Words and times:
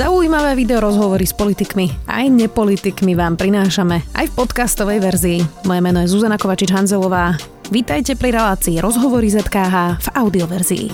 Zaujímavé 0.00 0.56
video 0.56 0.80
rozhovory 0.80 1.28
s 1.28 1.36
politikmi 1.36 2.08
aj 2.08 2.32
nepolitikmi 2.32 3.12
vám 3.12 3.36
prinášame 3.36 4.00
aj 4.16 4.32
v 4.32 4.36
podcastovej 4.40 4.96
verzii. 4.96 5.44
Moje 5.68 5.80
meno 5.84 6.00
je 6.00 6.08
Zuzana 6.08 6.40
Kovačič-Hanzelová. 6.40 7.36
Vítajte 7.68 8.16
pri 8.16 8.32
relácii 8.32 8.80
Rozhovory 8.80 9.28
ZKH 9.28 10.00
v 10.00 10.08
audioverzii. 10.16 10.86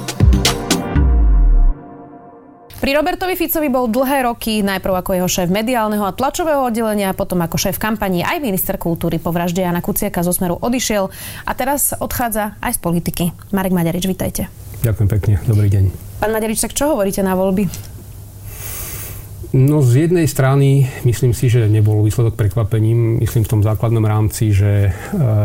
Pri 2.82 2.90
Robertovi 2.98 3.38
Ficovi 3.38 3.70
bol 3.70 3.86
dlhé 3.86 4.26
roky 4.26 4.66
najprv 4.66 4.98
ako 4.98 5.14
jeho 5.14 5.30
šéf 5.30 5.54
mediálneho 5.54 6.02
a 6.02 6.10
tlačového 6.10 6.66
oddelenia, 6.66 7.14
potom 7.14 7.38
ako 7.46 7.62
šéf 7.62 7.78
kampaní 7.78 8.26
aj 8.26 8.42
minister 8.42 8.74
kultúry 8.74 9.22
po 9.22 9.30
vražde 9.30 9.62
Jana 9.62 9.86
Kuciaka 9.86 10.26
zo 10.26 10.34
Smeru 10.34 10.58
odišiel 10.58 11.06
a 11.46 11.52
teraz 11.54 11.94
odchádza 11.94 12.58
aj 12.58 12.74
z 12.74 12.78
politiky. 12.82 13.24
Marek 13.54 13.70
Maďarič, 13.70 14.02
vítajte. 14.10 14.50
Ďakujem 14.82 15.08
pekne, 15.14 15.38
dobrý 15.46 15.70
deň. 15.70 15.94
Pán 16.18 16.34
Maďarič, 16.34 16.58
tak 16.58 16.74
čo 16.74 16.90
hovoríte 16.90 17.22
na 17.22 17.38
voľby? 17.38 17.94
No 19.54 19.78
z 19.78 20.10
jednej 20.10 20.26
strany 20.26 20.90
myslím 21.06 21.30
si, 21.30 21.46
že 21.46 21.70
nebol 21.70 22.02
výsledok 22.02 22.34
prekvapením. 22.34 23.22
Myslím 23.22 23.46
v 23.46 23.52
tom 23.54 23.62
základnom 23.62 24.02
rámci, 24.02 24.50
že 24.50 24.90
e, 24.90 24.90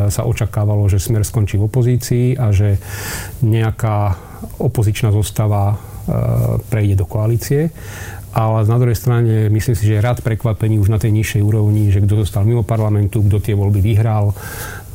sa 0.10 0.26
očakávalo, 0.26 0.90
že 0.90 0.98
Smer 0.98 1.22
skončí 1.22 1.62
v 1.62 1.70
opozícii 1.70 2.34
a 2.34 2.50
že 2.50 2.82
nejaká 3.46 4.18
opozičná 4.58 5.14
zostava 5.14 5.74
e, 5.74 5.76
prejde 6.66 6.98
do 6.98 7.06
koalície. 7.06 7.70
Ale 8.32 8.64
na 8.64 8.80
druhej 8.80 8.98
strane 8.98 9.52
myslím 9.52 9.76
si, 9.76 9.84
že 9.86 10.00
je 10.00 10.06
rád 10.06 10.24
prekvapení 10.26 10.80
už 10.80 10.88
na 10.88 10.98
tej 10.98 11.12
nižšej 11.12 11.42
úrovni, 11.44 11.92
že 11.92 12.02
kto 12.02 12.26
zostal 12.26 12.48
mimo 12.48 12.64
parlamentu, 12.64 13.22
kto 13.22 13.38
tie 13.44 13.54
voľby 13.54 13.86
vyhral 13.86 14.32
e, 14.32 14.36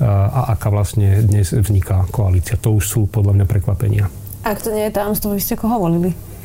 a 0.03 0.57
aká 0.57 0.67
vlastne 0.73 1.23
dnes 1.23 1.55
vzniká 1.55 2.11
koalícia. 2.11 2.59
To 2.59 2.75
už 2.75 2.85
sú 2.85 3.01
podľa 3.07 3.39
mňa 3.39 3.47
prekvapenia. 3.47 4.11
Ak 4.43 4.67
to 4.67 4.75
nie 4.75 4.91
je 4.91 4.97
tajomstvo, 4.99 5.35
vy 5.35 5.41
ste 5.43 5.55
koho 5.55 5.79
volili? 5.79 6.36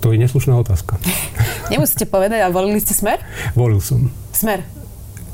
To 0.00 0.14
je 0.14 0.16
neslušná 0.18 0.54
otázka. 0.58 0.96
Nemusíte 1.72 2.06
povedať, 2.06 2.46
a 2.46 2.48
volili 2.48 2.78
ste 2.78 2.94
Smer? 2.94 3.18
Volil 3.58 3.82
som. 3.82 4.08
Smer? 4.32 4.62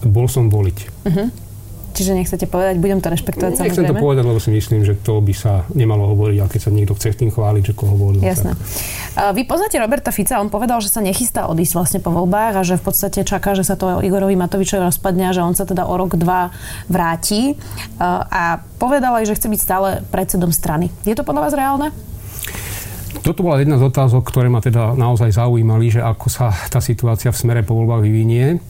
Bol 0.05 0.29
som 0.29 0.53
voliť. 0.53 0.79
Uh-huh. 1.09 1.29
Čiže 1.95 2.19
nechcete 2.19 2.51
povedať, 2.51 2.83
budem 2.83 2.99
to 2.99 3.07
rešpektovať 3.07 3.55
Nechcem 3.55 3.87
samozrejme. 3.87 3.95
to 3.95 4.03
povedať, 4.03 4.25
lebo 4.27 4.41
si 4.43 4.51
myslím, 4.51 4.83
že 4.83 4.99
to 4.99 5.23
by 5.23 5.31
sa 5.31 5.63
nemalo 5.79 6.11
hovoriť, 6.11 6.37
ale 6.43 6.51
keď 6.51 6.61
sa 6.67 6.71
niekto 6.75 6.99
chce 6.99 7.15
tým 7.15 7.31
chváliť, 7.31 7.71
že 7.71 7.73
koho 7.79 7.95
volil. 7.95 8.19
Jasné. 8.19 8.59
Tak. 9.15 9.31
Vy 9.39 9.47
poznáte 9.47 9.79
Roberta 9.79 10.11
Fica, 10.11 10.43
on 10.43 10.51
povedal, 10.51 10.83
že 10.83 10.91
sa 10.91 10.99
nechystá 10.99 11.47
odísť 11.47 11.73
vlastne 11.79 12.01
po 12.03 12.11
voľbách 12.11 12.59
a 12.59 12.63
že 12.67 12.83
v 12.83 12.91
podstate 12.91 13.23
čaká, 13.23 13.55
že 13.55 13.63
sa 13.63 13.79
to 13.79 14.03
Igorovi 14.03 14.35
Matovičovi 14.35 14.91
rozpadne 14.91 15.31
a 15.31 15.33
že 15.33 15.47
on 15.47 15.55
sa 15.55 15.71
teda 15.71 15.87
o 15.87 15.95
rok, 15.95 16.19
dva 16.19 16.51
vráti. 16.91 17.55
A 18.03 18.59
povedal 18.83 19.23
aj, 19.23 19.31
že 19.31 19.39
chce 19.39 19.47
byť 19.55 19.61
stále 19.63 20.03
predsedom 20.11 20.51
strany. 20.51 20.91
Je 21.07 21.15
to 21.15 21.23
podľa 21.23 21.47
vás 21.47 21.55
reálne? 21.55 21.95
Toto 23.25 23.41
bola 23.41 23.57
jedna 23.57 23.81
z 23.81 23.89
otázok, 23.89 24.21
ktoré 24.29 24.53
ma 24.53 24.61
teda 24.61 24.93
naozaj 24.93 25.33
zaujímali, 25.33 25.89
že 25.89 26.05
ako 26.05 26.29
sa 26.29 26.53
tá 26.69 26.77
situácia 26.85 27.33
v 27.33 27.41
smere 27.41 27.65
po 27.65 27.73
voľbách 27.73 28.05
vyvinie. 28.05 28.61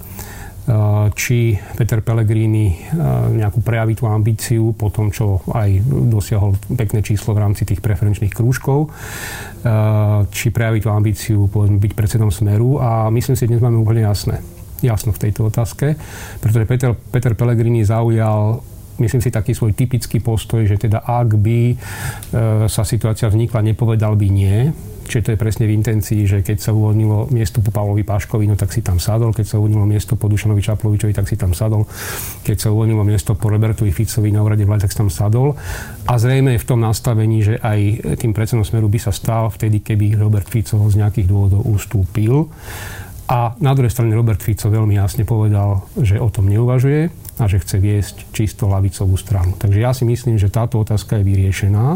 Či 1.13 1.59
Peter 1.75 2.01
Pellegrini 2.01 2.73
nejakú 3.35 3.61
prejaví 3.67 3.99
tú 3.99 4.07
ambíciu 4.07 4.71
po 4.79 4.95
tom, 4.95 5.11
čo 5.11 5.43
aj 5.51 5.83
dosiahol 6.09 6.55
pekné 6.71 7.03
číslo 7.03 7.35
v 7.35 7.43
rámci 7.43 7.67
tých 7.67 7.83
preferenčných 7.83 8.31
krúžkov, 8.31 8.95
či 10.31 10.47
prejaví 10.55 10.79
tú 10.81 10.89
ambíciu 10.89 11.51
povedzme, 11.51 11.83
byť 11.83 11.93
predsedom 11.93 12.31
Smeru. 12.31 12.79
A 12.79 13.11
myslím 13.11 13.35
si, 13.35 13.45
že 13.45 13.51
dnes 13.51 13.61
máme 13.61 13.77
úplne 13.77 14.07
jasné. 14.07 14.39
Jasno 14.81 15.11
v 15.11 15.29
tejto 15.29 15.51
otázke, 15.51 15.99
pretože 16.39 16.65
Peter, 16.65 16.95
Peter 16.95 17.35
Pellegrini 17.37 17.83
zaujal 17.83 18.63
myslím 18.99 19.21
si, 19.23 19.31
taký 19.35 19.53
svoj 19.57 19.75
typický 19.75 20.23
postoj, 20.23 20.67
že 20.67 20.79
teda 20.79 21.03
ak 21.03 21.35
by 21.39 21.61
e, 21.73 21.77
sa 22.71 22.83
situácia 22.87 23.27
vznikla, 23.31 23.65
nepovedal 23.65 24.15
by 24.15 24.29
nie. 24.31 24.71
Čiže 25.05 25.21
to 25.21 25.33
je 25.37 25.43
presne 25.43 25.65
v 25.69 25.77
intencii, 25.77 26.25
že 26.25 26.41
keď 26.41 26.65
sa 26.65 26.71
uvoľnilo 26.73 27.29
miesto 27.29 27.61
po 27.61 27.69
Pavlovi 27.69 28.03
Páškovi, 28.09 28.49
no 28.49 28.57
tak 28.57 28.73
si 28.73 28.81
tam 28.81 28.97
sadol. 28.97 29.37
Keď 29.37 29.45
sa 29.45 29.61
uvoľnilo 29.61 29.85
miesto 29.85 30.17
po 30.17 30.33
Dušanovi 30.33 30.65
Čaplovičovi, 30.65 31.13
tak 31.13 31.29
si 31.29 31.37
tam 31.37 31.53
sadol. 31.53 31.85
Keď 32.41 32.57
sa 32.57 32.69
uvoľnilo 32.73 33.05
miesto 33.05 33.37
po 33.37 33.53
Robertovi 33.53 33.93
Ficovi 33.93 34.33
na 34.33 34.41
úrade 34.41 34.65
vlády, 34.65 34.89
tak 34.89 34.97
si 34.97 34.99
tam 34.99 35.13
sadol. 35.13 35.61
A 36.09 36.17
zrejme 36.17 36.57
je 36.57 36.63
v 36.65 36.69
tom 36.69 36.81
nastavení, 36.81 37.45
že 37.45 37.61
aj 37.61 38.17
tým 38.17 38.33
predsedom 38.33 38.65
smeru 38.65 38.89
by 38.89 38.97
sa 38.97 39.13
stal 39.13 39.53
vtedy, 39.53 39.85
keby 39.85 40.17
Robert 40.17 40.49
Fico 40.49 40.81
z 40.89 40.97
nejakých 40.97 41.29
dôvodov 41.29 41.69
ustúpil. 41.69 42.49
A 43.25 43.57
na 43.57 43.73
druhej 43.73 43.89
strane 43.89 44.13
Robert 44.13 44.45
Fico 44.45 44.69
veľmi 44.69 45.01
jasne 45.01 45.25
povedal, 45.25 45.89
že 45.97 46.21
o 46.21 46.29
tom 46.29 46.45
neuvažuje 46.53 47.09
a 47.41 47.45
že 47.49 47.57
chce 47.57 47.77
viesť 47.81 48.17
čisto 48.37 48.69
lavicovú 48.69 49.17
stranu. 49.17 49.57
Takže 49.57 49.79
ja 49.81 49.97
si 49.97 50.05
myslím, 50.05 50.37
že 50.37 50.53
táto 50.53 50.77
otázka 50.77 51.19
je 51.19 51.25
vyriešená. 51.25 51.87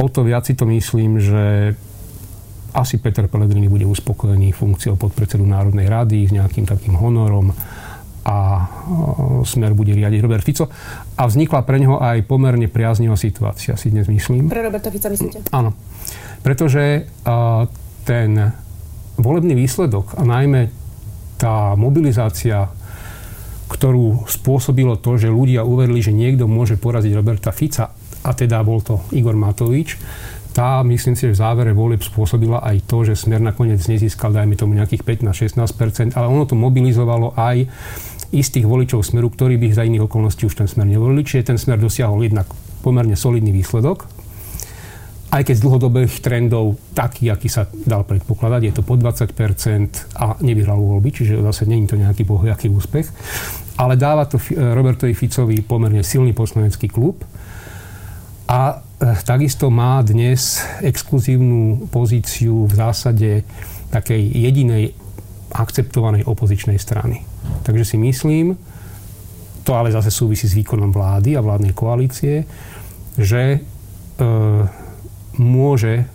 O 0.00 0.06
to 0.08 0.24
viac 0.24 0.48
si 0.48 0.56
to 0.56 0.64
myslím, 0.64 1.20
že 1.20 1.76
asi 2.72 2.96
Peter 2.96 3.28
Pellegrini 3.28 3.68
bude 3.68 3.84
uspokojený 3.84 4.56
funkciou 4.56 4.96
podpredsedu 4.96 5.44
Národnej 5.44 5.90
rady 5.90 6.30
s 6.30 6.32
nejakým 6.32 6.64
takým 6.64 6.96
honorom 6.96 7.52
a 8.24 8.68
smer 9.44 9.76
bude 9.76 9.92
riadiť 9.92 10.20
Robert 10.24 10.44
Fico. 10.46 10.70
A 11.18 11.22
vznikla 11.28 11.60
pre 11.66 11.76
neho 11.76 12.00
aj 12.00 12.24
pomerne 12.24 12.72
priaznivá 12.72 13.20
situácia, 13.20 13.76
si 13.76 13.92
dnes 13.92 14.08
myslím. 14.08 14.48
Pre 14.48 14.64
Roberta 14.64 14.88
Fica 14.88 15.12
myslíte? 15.12 15.50
Áno. 15.52 15.76
Pretože 16.40 17.04
ten 18.08 18.30
volebný 19.20 19.54
výsledok 19.56 20.16
a 20.18 20.22
najmä 20.26 20.68
tá 21.40 21.72
mobilizácia 21.76 22.68
ktorú 23.70 24.26
spôsobilo 24.26 24.98
to, 24.98 25.14
že 25.14 25.30
ľudia 25.30 25.62
uverili, 25.62 26.02
že 26.02 26.10
niekto 26.10 26.50
môže 26.50 26.74
poraziť 26.74 27.14
Roberta 27.14 27.54
Fica, 27.54 27.94
a 28.20 28.30
teda 28.34 28.60
bol 28.66 28.82
to 28.82 29.00
Igor 29.14 29.38
Matovič, 29.38 29.96
tá, 30.50 30.82
myslím 30.82 31.14
si, 31.14 31.30
že 31.30 31.34
v 31.38 31.40
závere 31.40 31.70
volieb 31.70 32.02
spôsobila 32.02 32.58
aj 32.66 32.82
to, 32.90 33.06
že 33.06 33.14
Smer 33.14 33.38
nakoniec 33.38 33.78
nezískal, 33.86 34.34
dajme 34.34 34.58
tomu, 34.58 34.74
nejakých 34.74 35.06
15-16%, 35.06 36.18
ale 36.18 36.26
ono 36.26 36.42
to 36.42 36.58
mobilizovalo 36.58 37.38
aj 37.38 37.70
istých 38.34 38.66
voličov 38.66 39.06
Smeru, 39.06 39.30
ktorí 39.30 39.54
by 39.62 39.70
za 39.70 39.86
iných 39.86 40.10
okolností 40.10 40.50
už 40.50 40.58
ten 40.58 40.66
Smer 40.66 40.90
nevolili. 40.90 41.22
Čiže 41.22 41.54
ten 41.54 41.58
Smer 41.58 41.78
dosiahol 41.78 42.26
jednak 42.26 42.50
pomerne 42.82 43.14
solidný 43.14 43.54
výsledok, 43.54 44.10
aj 45.30 45.42
keď 45.46 45.54
z 45.54 45.62
dlhodobých 45.62 46.14
trendov 46.26 46.74
taký, 46.90 47.30
aký 47.30 47.46
sa 47.46 47.70
dal 47.86 48.02
predpokladať, 48.02 48.60
je 48.66 48.72
to 48.74 48.82
po 48.82 48.98
20% 48.98 50.18
a 50.18 50.34
nevyhral 50.42 50.82
voľby, 50.82 51.14
čiže 51.14 51.38
zase 51.38 51.70
není 51.70 51.86
to 51.86 51.94
nejaký 51.94 52.26
bohojaký 52.26 52.66
úspech. 52.66 53.06
Ale 53.78 53.94
dáva 53.94 54.26
to 54.26 54.42
Robertovi 54.58 55.14
Ficovi 55.14 55.62
pomerne 55.62 56.02
silný 56.02 56.34
poslanecký 56.34 56.90
klub 56.90 57.22
a 58.50 58.74
e, 58.74 59.06
takisto 59.22 59.70
má 59.70 60.02
dnes 60.02 60.58
exkluzívnu 60.82 61.86
pozíciu 61.94 62.66
v 62.66 62.72
zásade 62.74 63.30
takej 63.94 64.20
jedinej 64.34 64.98
akceptovanej 65.54 66.26
opozičnej 66.26 66.78
strany. 66.82 67.22
Takže 67.62 67.94
si 67.94 67.96
myslím, 68.02 68.58
to 69.62 69.78
ale 69.78 69.94
zase 69.94 70.10
súvisí 70.10 70.50
s 70.50 70.58
výkonom 70.58 70.90
vlády 70.90 71.38
a 71.38 71.44
vládnej 71.44 71.70
koalície, 71.70 72.42
že 73.14 73.42
e, 73.54 73.58
môže 75.38 76.08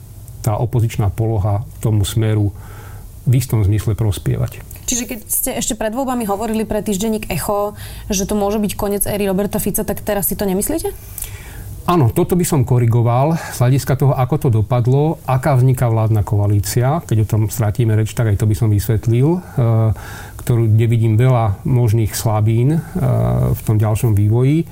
tá 0.46 0.58
opozičná 0.58 1.10
poloha 1.10 1.66
tomu 1.82 2.06
smeru 2.06 2.54
v 3.26 3.34
istom 3.42 3.66
zmysle 3.66 3.98
prospievať. 3.98 4.62
Čiže 4.86 5.04
keď 5.10 5.20
ste 5.26 5.52
ešte 5.58 5.74
pred 5.74 5.90
voľbami 5.90 6.30
hovorili 6.30 6.62
pre 6.62 6.86
týždenník 6.86 7.34
Echo, 7.34 7.74
že 8.06 8.30
to 8.30 8.38
môže 8.38 8.62
byť 8.62 8.72
koniec 8.78 9.04
éry 9.10 9.26
Roberta 9.26 9.58
Fica, 9.58 9.82
tak 9.82 10.06
teraz 10.06 10.30
si 10.30 10.38
to 10.38 10.46
nemyslíte? 10.46 10.94
Áno, 11.86 12.10
toto 12.10 12.34
by 12.34 12.42
som 12.42 12.66
korigoval 12.66 13.38
z 13.38 13.58
hľadiska 13.62 13.94
toho, 13.94 14.14
ako 14.18 14.36
to 14.42 14.50
dopadlo, 14.50 15.22
aká 15.30 15.54
vzniká 15.54 15.86
vládna 15.86 16.26
koalícia, 16.26 17.02
keď 17.06 17.18
o 17.22 17.30
tom 17.30 17.42
strátime 17.46 17.94
reč, 17.94 18.18
tak 18.18 18.34
aj 18.34 18.42
to 18.42 18.50
by 18.50 18.58
som 18.58 18.74
vysvetlil, 18.74 19.38
eh, 19.38 19.94
ktorú, 20.42 20.74
kde 20.74 20.86
vidím 20.90 21.14
veľa 21.14 21.62
možných 21.62 22.14
slabín 22.18 22.78
eh, 22.78 22.82
v 23.54 23.62
tom 23.62 23.78
ďalšom 23.78 24.18
vývoji 24.18 24.66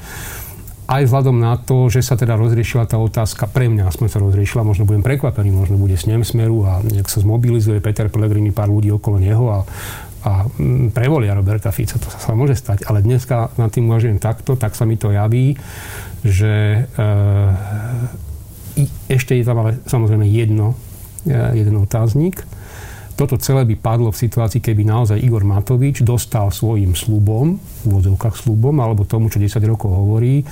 aj 0.84 1.08
vzhľadom 1.08 1.40
na 1.40 1.56
to, 1.56 1.88
že 1.88 2.04
sa 2.04 2.20
teda 2.20 2.36
rozriešila 2.36 2.84
tá 2.84 3.00
otázka, 3.00 3.48
pre 3.48 3.72
mňa 3.72 3.88
aspoň 3.88 4.08
sa 4.12 4.20
rozriešila, 4.20 4.68
možno 4.68 4.84
budem 4.84 5.04
prekvapený, 5.06 5.50
možno 5.50 5.80
bude 5.80 5.96
s 5.96 6.04
ním 6.06 6.28
smeru 6.28 6.68
a 6.68 6.84
nejak 6.84 7.08
sa 7.08 7.24
zmobilizuje 7.24 7.80
Peter 7.80 8.12
Pellegrini, 8.12 8.52
pár 8.52 8.68
ľudí 8.68 8.92
okolo 8.92 9.18
neho 9.24 9.46
a, 9.48 9.60
a 10.28 10.32
mm, 10.48 10.92
prevolia 10.92 11.38
Roberta 11.38 11.72
Fica, 11.72 11.96
to 11.96 12.12
sa 12.12 12.36
môže 12.36 12.60
stať. 12.60 12.84
Ale 12.92 13.00
dneska 13.00 13.56
nad 13.56 13.72
tým 13.72 13.88
uvažujem 13.88 14.20
takto, 14.20 14.60
tak 14.60 14.76
sa 14.76 14.84
mi 14.84 15.00
to 15.00 15.16
javí, 15.16 15.56
že 16.24 16.84
e, 16.84 17.04
ešte 19.08 19.40
je 19.40 19.44
tam 19.48 19.64
ale 19.64 19.80
samozrejme 19.88 20.28
jedno, 20.28 20.76
e, 21.24 21.64
jeden 21.64 21.80
otáznik, 21.80 22.44
toto 23.24 23.40
celé 23.40 23.64
by 23.64 23.80
padlo 23.80 24.12
v 24.12 24.22
situácii, 24.28 24.60
keby 24.60 24.84
naozaj 24.84 25.24
Igor 25.24 25.48
Matovič 25.48 26.04
dostal 26.04 26.52
svojim 26.52 26.92
slubom, 26.92 27.56
v 27.56 27.84
úvodzovkách 27.88 28.36
slubom, 28.36 28.76
alebo 28.84 29.08
tomu, 29.08 29.32
čo 29.32 29.40
10 29.40 29.64
rokov 29.64 29.96
hovorí, 29.96 30.44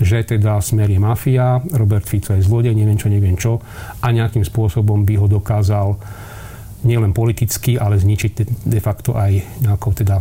že 0.00 0.24
teda 0.24 0.60
Smer 0.60 0.88
je 0.88 1.00
mafia, 1.00 1.60
Robert 1.72 2.08
Fico 2.08 2.32
je 2.32 2.44
zlodej, 2.44 2.76
neviem 2.76 2.96
čo, 2.96 3.08
neviem 3.12 3.36
čo, 3.36 3.60
a 4.00 4.06
nejakým 4.12 4.44
spôsobom 4.44 5.04
by 5.04 5.14
ho 5.20 5.26
dokázal 5.28 5.96
nielen 6.84 7.16
politicky, 7.16 7.80
ale 7.80 7.96
zničiť 7.96 8.64
de 8.68 8.80
facto 8.80 9.16
aj 9.16 9.64
nejakou 9.64 9.96
teda 9.96 10.20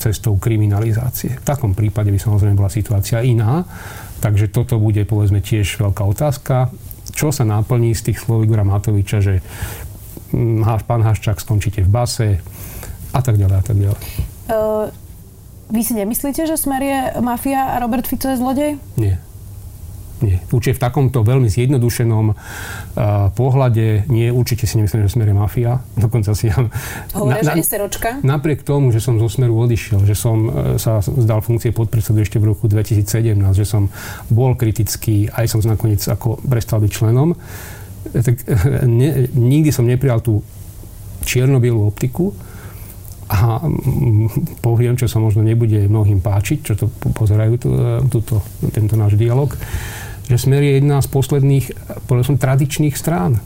cestou 0.00 0.38
kriminalizácie. 0.40 1.36
V 1.36 1.44
takom 1.44 1.74
prípade 1.74 2.08
by 2.08 2.18
samozrejme 2.18 2.56
bola 2.56 2.72
situácia 2.72 3.20
iná, 3.20 3.66
takže 4.22 4.48
toto 4.48 4.80
bude 4.80 5.04
povedzme 5.04 5.44
tiež 5.44 5.82
veľká 5.82 6.02
otázka. 6.06 6.72
Čo 7.12 7.34
sa 7.34 7.42
naplní 7.42 7.92
z 7.98 8.12
tých 8.12 8.22
slov 8.22 8.46
Igora 8.46 8.62
Matoviča, 8.62 9.18
že 9.18 9.42
pán 10.84 11.02
Haščák 11.02 11.40
skončíte 11.40 11.82
v 11.84 11.90
base 11.90 12.28
a 13.12 13.20
tak 13.24 13.40
ďalej 13.40 13.56
a 13.56 13.64
tak 13.64 13.76
ďalej. 13.76 14.02
Uh, 14.48 14.88
vy 15.68 15.80
si 15.84 15.92
nemyslíte, 15.92 16.48
že 16.48 16.56
Smer 16.56 16.80
je 16.80 16.98
mafia 17.20 17.76
a 17.76 17.80
Robert 17.80 18.08
Fico 18.08 18.28
je 18.28 18.36
zlodej? 18.40 18.70
Nie. 18.96 19.20
Nie. 20.18 20.42
Určite 20.50 20.82
v 20.82 20.90
takomto 20.90 21.22
veľmi 21.22 21.46
zjednodušenom 21.46 22.26
uh, 22.34 22.36
pohľade 23.38 24.10
nie, 24.10 24.34
určite 24.34 24.66
si 24.66 24.74
nemyslím, 24.74 25.06
že 25.06 25.14
Smer 25.14 25.30
je 25.30 25.36
mafia. 25.36 25.72
Dokonca 26.04 26.34
si 26.34 26.50
ja... 26.50 26.58
Hovoria, 27.14 27.46
na, 27.46 27.54
že 27.54 27.62
SROčka? 27.62 28.18
Napriek 28.26 28.66
tomu, 28.66 28.90
že 28.90 28.98
som 28.98 29.14
zo 29.22 29.30
Smeru 29.30 29.54
odišiel, 29.54 30.02
že 30.02 30.18
som 30.18 30.36
uh, 30.48 30.52
sa 30.74 30.98
zdal 31.04 31.38
funkcie 31.38 31.70
podpredsedu 31.70 32.18
ešte 32.18 32.42
v 32.42 32.50
roku 32.50 32.66
2017, 32.66 33.38
že 33.54 33.64
som 33.66 33.92
bol 34.26 34.58
kritický, 34.58 35.30
aj 35.30 35.54
som 35.54 35.62
nakoniec 35.62 36.02
ako 36.02 36.42
prestal 36.42 36.82
byť 36.82 36.90
členom, 36.90 37.38
tak 38.12 38.36
ne, 38.86 39.28
nikdy 39.32 39.70
som 39.72 39.88
neprijal 39.88 40.20
tú 40.20 40.40
čierno 41.24 41.60
optiku, 41.84 42.32
a 43.28 43.60
poviem, 44.64 44.96
čo 44.96 45.04
sa 45.04 45.20
možno 45.20 45.44
nebude 45.44 45.84
mnohým 45.84 46.24
páčiť, 46.24 46.58
čo 46.64 46.74
to 46.80 46.86
pozerajú 47.12 47.54
tú, 47.60 47.70
túto, 48.08 48.40
tento 48.72 48.96
náš 48.96 49.20
dialog, 49.20 49.52
že 50.32 50.40
Smer 50.40 50.64
je 50.64 50.80
jedna 50.80 51.04
z 51.04 51.08
posledných, 51.12 51.66
povedal 52.08 52.24
som, 52.24 52.40
tradičných 52.40 52.96
strán. 52.96 53.36
E, 53.36 53.40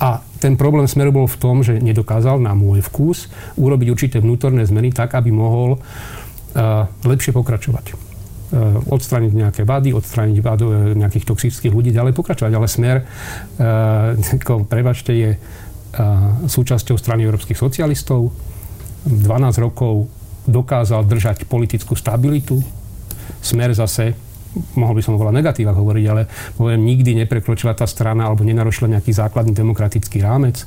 a 0.00 0.08
ten 0.44 0.60
problém 0.60 0.84
Smeru 0.84 1.12
bol 1.12 1.24
v 1.24 1.40
tom, 1.40 1.64
že 1.64 1.80
nedokázal 1.80 2.36
na 2.36 2.52
môj 2.52 2.84
vkus 2.84 3.32
urobiť 3.56 3.88
určité 3.88 4.16
vnútorné 4.20 4.68
zmeny 4.68 4.92
tak, 4.92 5.16
aby 5.16 5.32
mohol 5.32 5.76
e, 5.76 5.78
lepšie 7.08 7.32
pokračovať 7.32 8.07
odstrániť 8.88 9.32
nejaké 9.36 9.62
vady, 9.68 9.92
odstrániť 9.92 10.36
vadu 10.40 10.72
nejakých 10.96 11.24
toxických 11.28 11.72
ľudí, 11.72 11.92
ďalej 11.92 12.16
pokračovať. 12.16 12.52
Ale 12.56 12.64
smer, 12.64 12.96
uh, 13.04 14.64
prebačte, 14.64 15.12
je 15.12 15.30
súčasťou 16.48 17.00
strany 17.00 17.24
európskych 17.24 17.56
socialistov. 17.56 18.28
12 19.08 19.64
rokov 19.64 20.08
dokázal 20.44 21.04
držať 21.08 21.48
politickú 21.48 21.96
stabilitu. 21.96 22.60
Smer 23.40 23.72
zase 23.72 24.12
mohol 24.76 24.94
by 24.98 25.02
som 25.04 25.16
oveľa 25.16 25.42
negatívach 25.42 25.76
hovoriť, 25.76 26.04
ale 26.10 26.22
poviem, 26.54 26.80
nikdy 26.82 27.14
neprekročila 27.24 27.74
tá 27.74 27.86
strana 27.88 28.28
alebo 28.28 28.44
nenarušila 28.44 28.90
nejaký 28.98 29.10
základný 29.14 29.52
demokratický 29.54 30.22
rámec 30.22 30.62
e, 30.62 30.64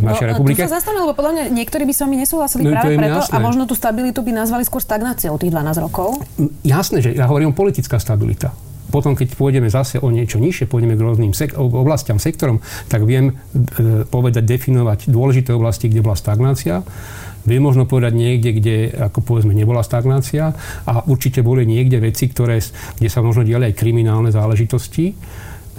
v 0.00 0.02
našej 0.04 0.26
no, 0.26 0.30
republike. 0.34 0.60
Tu 0.60 0.68
sa 0.68 0.80
zastavím, 0.80 1.06
lebo 1.06 1.14
podľa 1.16 1.32
mňa 1.36 1.44
niektorí 1.54 1.84
by 1.86 1.94
s 1.94 2.00
vami 2.04 2.16
nesúhlasili 2.20 2.62
no, 2.66 2.74
práve 2.74 2.96
preto 2.96 3.20
jasné. 3.24 3.34
a 3.34 3.38
možno 3.38 3.62
tú 3.64 3.74
stabilitu 3.78 4.20
by 4.20 4.32
nazvali 4.34 4.62
skôr 4.66 4.82
stagnáciou 4.82 5.36
tých 5.40 5.52
12 5.52 5.84
rokov. 5.84 6.20
Jasné, 6.66 6.98
že 7.00 7.10
ja 7.16 7.28
hovorím 7.30 7.52
o 7.52 7.56
politická 7.56 7.96
stabilita. 7.96 8.52
Potom, 8.90 9.14
keď 9.14 9.38
pôjdeme 9.38 9.70
zase 9.70 10.02
o 10.02 10.10
niečo 10.10 10.42
nižšie, 10.42 10.66
pôjdeme 10.66 10.98
k 10.98 11.02
rôznym 11.06 11.30
sek- 11.30 11.54
oblastiam, 11.54 12.18
sektorom, 12.18 12.58
tak 12.90 13.06
viem 13.06 13.30
e, 13.30 14.02
povedať, 14.10 14.42
definovať 14.42 15.06
dôležité 15.06 15.54
oblasti, 15.54 15.86
kde 15.86 16.02
bola 16.02 16.18
stagnácia 16.18 16.82
Viem 17.48 17.64
možno 17.64 17.88
povedať 17.88 18.12
niekde, 18.12 18.50
kde 18.52 18.76
ako 18.92 19.24
povedzme 19.24 19.56
nebola 19.56 19.80
stagnácia 19.80 20.52
a 20.84 20.92
určite 21.08 21.40
boli 21.40 21.64
niekde 21.64 21.96
veci, 21.96 22.28
ktoré, 22.28 22.60
kde 23.00 23.08
sa 23.08 23.24
možno 23.24 23.44
diali 23.44 23.72
aj 23.72 23.78
kriminálne 23.80 24.28
záležitosti 24.28 25.16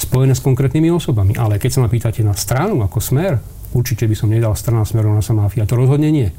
spojené 0.02 0.34
s 0.34 0.42
konkrétnymi 0.42 0.90
osobami. 0.90 1.38
Ale 1.38 1.62
keď 1.62 1.70
sa 1.70 1.80
ma 1.86 1.90
pýtate 1.92 2.26
na 2.26 2.34
stranu 2.34 2.82
ako 2.82 2.98
smer, 2.98 3.38
určite 3.78 4.10
by 4.10 4.16
som 4.18 4.34
nedal 4.34 4.58
strana 4.58 4.82
smerom 4.82 5.14
na 5.14 5.22
samáfia. 5.22 5.70
To 5.70 5.78
rozhodne 5.78 6.10
nie. 6.10 6.30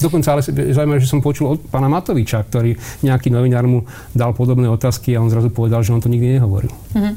Dokonca 0.00 0.32
ale 0.32 0.40
zaujímavé, 0.46 0.96
že 0.96 1.12
som 1.12 1.20
počul 1.20 1.52
od 1.52 1.58
pána 1.68 1.90
Matoviča, 1.92 2.40
ktorý 2.48 2.72
nejaký 3.04 3.28
novinár 3.28 3.68
mu 3.68 3.84
dal 4.16 4.32
podobné 4.32 4.64
otázky 4.64 5.12
a 5.12 5.20
on 5.20 5.28
zrazu 5.28 5.52
povedal, 5.52 5.84
že 5.84 5.92
on 5.92 6.00
to 6.00 6.08
nikdy 6.08 6.40
nehovoril. 6.40 6.72
Mm-hmm. 6.96 7.14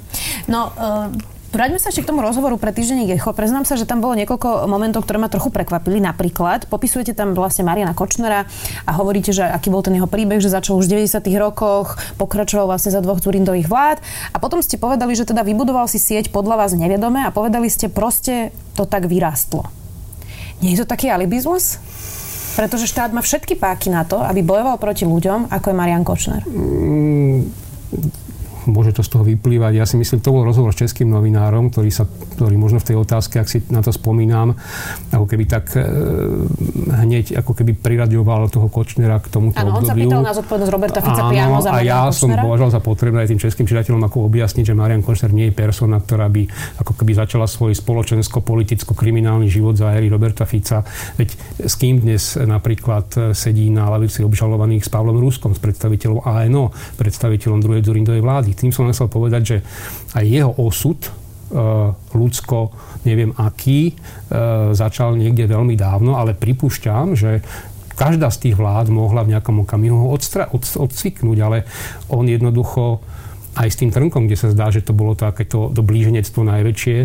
No, 0.51 0.73
uh 0.75 1.32
Vráťme 1.53 1.77
sa 1.77 1.93
ešte 1.93 2.01
k 2.01 2.09
tomu 2.09 2.25
rozhovoru 2.25 2.57
pre 2.57 2.73
týždenník 2.73 3.13
Echo. 3.13 3.29
Priznám 3.29 3.61
sa, 3.61 3.77
že 3.77 3.85
tam 3.85 4.01
bolo 4.01 4.17
niekoľko 4.17 4.65
momentov, 4.65 5.05
ktoré 5.05 5.21
ma 5.21 5.29
trochu 5.29 5.53
prekvapili. 5.53 6.01
Napríklad, 6.01 6.65
popisujete 6.65 7.13
tam 7.13 7.37
vlastne 7.37 7.61
Mariana 7.61 7.93
Kočnera 7.93 8.49
a 8.89 8.91
hovoríte, 8.97 9.29
že 9.29 9.45
aký 9.45 9.69
bol 9.69 9.85
ten 9.85 9.93
jeho 9.93 10.09
príbeh, 10.09 10.41
že 10.41 10.49
začal 10.49 10.81
už 10.81 10.89
v 10.89 11.05
90. 11.05 11.21
rokoch, 11.37 11.93
pokračoval 12.17 12.73
vlastne 12.73 12.89
za 12.89 13.05
dvoch 13.05 13.21
Turindových 13.21 13.69
vlád 13.69 14.01
a 14.33 14.41
potom 14.41 14.65
ste 14.65 14.81
povedali, 14.81 15.13
že 15.13 15.29
teda 15.29 15.45
vybudoval 15.45 15.85
si 15.85 16.01
sieť 16.01 16.33
podľa 16.33 16.65
vás 16.65 16.73
nevedome 16.73 17.21
a 17.21 17.29
povedali 17.29 17.69
ste, 17.69 17.85
proste 17.85 18.49
to 18.73 18.89
tak 18.89 19.05
vyrástlo. 19.05 19.69
Nie 20.65 20.73
je 20.73 20.81
to 20.81 20.89
taký 20.89 21.13
alibizmus? 21.13 21.77
Pretože 22.57 22.89
štát 22.89 23.13
má 23.13 23.21
všetky 23.21 23.61
páky 23.61 23.93
na 23.93 24.01
to, 24.09 24.25
aby 24.25 24.41
bojoval 24.41 24.81
proti 24.81 25.05
ľuďom, 25.05 25.53
ako 25.53 25.69
je 25.69 25.75
Marian 25.77 26.01
Kočner. 26.01 26.41
Mm, 26.49 27.45
môže 28.67 28.95
to 28.95 29.01
z 29.03 29.09
toho 29.11 29.23
vyplývať. 29.25 29.73
Ja 29.75 29.85
si 29.87 29.99
myslím, 29.99 30.23
to 30.23 30.31
bol 30.31 30.47
rozhovor 30.47 30.71
s 30.71 30.79
českým 30.79 31.11
novinárom, 31.11 31.69
ktorý, 31.73 31.91
sa, 31.91 32.07
ktorý 32.07 32.55
možno 32.55 32.79
v 32.79 32.87
tej 32.93 32.97
otázke, 32.99 33.39
ak 33.41 33.47
si 33.49 33.59
na 33.69 33.83
to 33.83 33.91
spomínam, 33.91 34.55
ako 35.11 35.25
keby 35.27 35.43
tak 35.49 35.75
e, 35.75 35.83
hneď 37.03 37.43
ako 37.43 37.51
keby 37.57 37.75
priraďoval 37.75 38.47
toho 38.47 38.71
Kočnera 38.71 39.19
k 39.19 39.27
tomuto 39.27 39.59
Áno, 39.59 39.81
on 39.81 39.83
sa 39.83 39.95
pýtal 39.97 40.21
na 40.23 40.33
zodpovednosť 40.33 40.71
Roberta 40.71 40.99
Fica 41.03 41.21
Áno, 41.27 41.31
priamo 41.31 41.55
za 41.59 41.69
a 41.73 41.79
ja 41.83 42.07
Kočnera. 42.07 42.15
som 42.15 42.29
považoval 42.31 42.71
za 42.71 42.81
potrebné 42.81 43.17
aj 43.25 43.29
tým 43.35 43.41
českým 43.41 43.65
čitateľom 43.67 44.01
ako 44.07 44.17
objasniť, 44.31 44.63
že 44.63 44.73
Marian 44.77 45.03
Kočner 45.03 45.31
nie 45.35 45.51
je 45.51 45.53
persona, 45.53 45.99
ktorá 45.99 46.31
by 46.31 46.43
ako 46.79 46.93
keby 46.95 47.11
začala 47.17 47.45
svoj 47.49 47.75
spoločensko-politicko-kriminálny 47.75 49.51
život 49.51 49.75
za 49.75 49.91
éry 49.93 50.07
Roberta 50.07 50.47
Fica. 50.47 50.85
Veď 51.19 51.35
s 51.67 51.73
kým 51.75 51.99
dnes 51.99 52.39
napríklad 52.39 53.35
sedí 53.35 53.67
na 53.73 53.89
lavici 53.91 54.23
obžalovaných 54.23 54.87
s 54.87 54.89
Pavlom 54.89 55.19
Ruskom, 55.19 55.51
s 55.51 55.59
predstaviteľom 55.59 56.23
ANO, 56.23 56.71
predstaviteľom 56.95 57.59
druhej 57.59 57.81
Zurindovej 57.83 58.21
vlády 58.23 58.52
tým 58.57 58.71
som 58.71 58.89
chcel 58.89 59.09
povedať, 59.09 59.41
že 59.43 59.57
aj 60.13 60.25
jeho 60.25 60.51
osud 60.57 60.99
e, 61.03 61.09
ľudsko, 62.13 62.73
neviem 63.03 63.33
aký, 63.35 63.91
e, 63.91 63.93
začal 64.73 65.17
niekde 65.17 65.49
veľmi 65.49 65.73
dávno, 65.77 66.15
ale 66.17 66.37
pripúšťam, 66.37 67.17
že 67.17 67.41
každá 67.93 68.29
z 68.33 68.49
tých 68.49 68.55
vlád 68.57 68.89
mohla 68.89 69.21
v 69.21 69.37
nejakom 69.37 69.65
okamihu 69.65 70.09
odstra- 70.09 70.49
od, 70.49 70.65
odcviknúť, 70.65 71.37
ale 71.41 71.57
on 72.09 72.25
jednoducho 72.25 73.01
aj 73.53 73.69
s 73.69 73.77
tým 73.77 73.93
trnkom, 73.93 74.25
kde 74.25 74.37
sa 74.37 74.49
zdá, 74.49 74.73
že 74.73 74.81
to 74.81 74.97
bolo 74.97 75.13
takéto 75.13 75.69
doblíženectvo 75.69 76.41
najväčšie, 76.41 76.97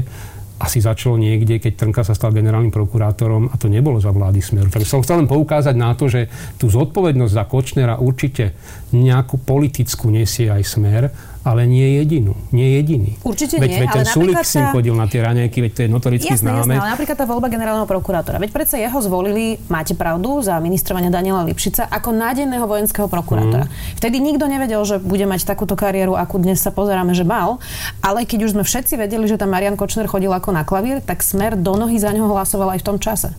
asi 0.59 0.83
začalo 0.83 1.15
niekde, 1.15 1.63
keď 1.63 1.73
Trnka 1.79 2.03
sa 2.03 2.19
stal 2.19 2.35
generálnym 2.35 2.75
prokurátorom 2.75 3.47
a 3.47 3.55
to 3.55 3.71
nebolo 3.71 4.03
za 4.03 4.11
vlády 4.11 4.43
Smeru. 4.43 4.67
Takže 4.67 4.91
som 4.91 5.03
chcel 5.07 5.23
len 5.23 5.31
poukázať 5.31 5.75
na 5.79 5.95
to, 5.95 6.11
že 6.11 6.27
tú 6.59 6.67
zodpovednosť 6.67 7.33
za 7.33 7.45
Kočnera 7.47 7.95
určite 8.03 8.59
nejakú 8.91 9.39
politickú 9.39 10.11
nesie 10.11 10.51
aj 10.51 10.63
Smer 10.67 11.15
ale 11.47 11.65
nie 11.65 12.03
jedinú. 12.03 12.35
Nie 12.51 12.83
jediný. 12.83 13.15
Určite 13.23 13.63
veď, 13.63 13.71
nie, 13.71 13.81
veď 13.87 13.89
ten 14.03 14.07
Sulik 14.07 14.43
sa... 14.43 14.47
syn 14.47 14.65
chodil 14.75 14.95
na 14.95 15.07
tie 15.07 15.23
raňajky, 15.23 15.59
veď 15.65 15.73
to 15.73 15.81
je 15.87 15.89
notoricky 15.89 16.35
jasné, 16.35 16.51
známe. 16.51 16.75
Jasné, 16.75 16.83
ale 16.83 16.93
napríklad 16.99 17.17
tá 17.17 17.27
voľba 17.27 17.49
generálneho 17.49 17.89
prokurátora. 17.89 18.37
Veď 18.43 18.51
predsa 18.51 18.77
jeho 18.77 18.99
zvolili, 18.99 19.57
máte 19.71 19.95
pravdu, 19.95 20.43
za 20.43 20.59
ministrovanie 20.59 21.09
Daniela 21.09 21.47
Lipšica 21.47 21.87
ako 21.89 22.11
nádejného 22.15 22.67
vojenského 22.67 23.07
prokurátora. 23.07 23.71
Mm. 23.71 23.73
Vtedy 23.97 24.17
nikto 24.19 24.45
nevedel, 24.51 24.83
že 24.83 24.99
bude 24.99 25.25
mať 25.25 25.47
takúto 25.47 25.79
kariéru, 25.79 26.19
akú 26.19 26.43
dnes 26.43 26.59
sa 26.59 26.75
pozeráme, 26.75 27.15
že 27.15 27.23
mal, 27.23 27.63
ale 28.03 28.27
keď 28.27 28.51
už 28.51 28.53
sme 28.59 28.65
všetci 28.67 28.99
vedeli, 28.99 29.25
že 29.31 29.39
tam 29.39 29.55
Marian 29.55 29.79
Kočner 29.79 30.11
chodil 30.11 30.31
ako 30.31 30.51
na 30.53 30.67
klavír, 30.67 31.01
tak 31.01 31.23
smer 31.23 31.55
do 31.55 31.79
nohy 31.79 31.97
za 31.97 32.11
neho 32.11 32.27
hlasoval 32.29 32.75
aj 32.75 32.81
v 32.83 32.87
tom 32.87 32.99
čase. 32.99 33.33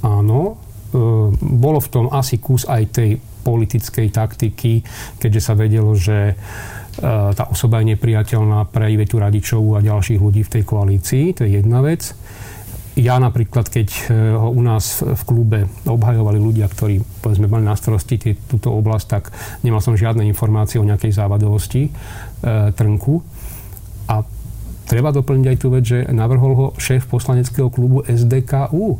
Áno, 0.00 0.56
e, 0.92 1.02
bolo 1.40 1.78
v 1.80 1.88
tom 1.88 2.06
asi 2.12 2.40
kus 2.40 2.64
aj 2.64 2.82
tej 2.94 3.10
politickej 3.40 4.12
taktiky, 4.12 4.84
keďže 5.16 5.40
sa 5.40 5.54
vedelo, 5.56 5.96
že 5.96 6.36
tá 7.00 7.44
osoba 7.48 7.80
je 7.80 7.96
nepriateľná 7.96 8.68
pre 8.68 8.92
Ivetu 8.92 9.16
Radičovú 9.16 9.76
a 9.76 9.84
ďalších 9.84 10.20
ľudí 10.20 10.44
v 10.44 10.52
tej 10.52 10.62
koalícii. 10.68 11.24
To 11.40 11.48
je 11.48 11.60
jedna 11.60 11.80
vec. 11.80 12.12
Ja 13.00 13.16
napríklad, 13.16 13.72
keď 13.72 13.88
eh, 13.88 14.34
ho 14.36 14.52
u 14.52 14.60
nás 14.60 15.00
v 15.00 15.22
klube 15.24 15.58
obhajovali 15.88 16.36
ľudia, 16.36 16.68
ktorí 16.68 17.00
povedzme 17.24 17.48
mali 17.48 17.64
na 17.64 17.78
starosti 17.78 18.16
tie, 18.20 18.32
túto 18.36 18.74
oblasť, 18.74 19.06
tak 19.08 19.32
nemal 19.64 19.80
som 19.80 19.96
žiadne 19.96 20.26
informácie 20.28 20.76
o 20.76 20.84
nejakej 20.84 21.14
závadovosti 21.14 21.88
e, 21.88 21.90
trnku. 22.74 23.22
A 24.10 24.26
treba 24.90 25.14
doplniť 25.14 25.46
aj 25.46 25.56
tú 25.60 25.66
vec, 25.70 25.84
že 25.86 25.98
navrhol 26.10 26.52
ho 26.56 26.66
šéf 26.76 27.06
poslaneckého 27.06 27.70
klubu 27.70 28.02
SDKU 28.04 28.98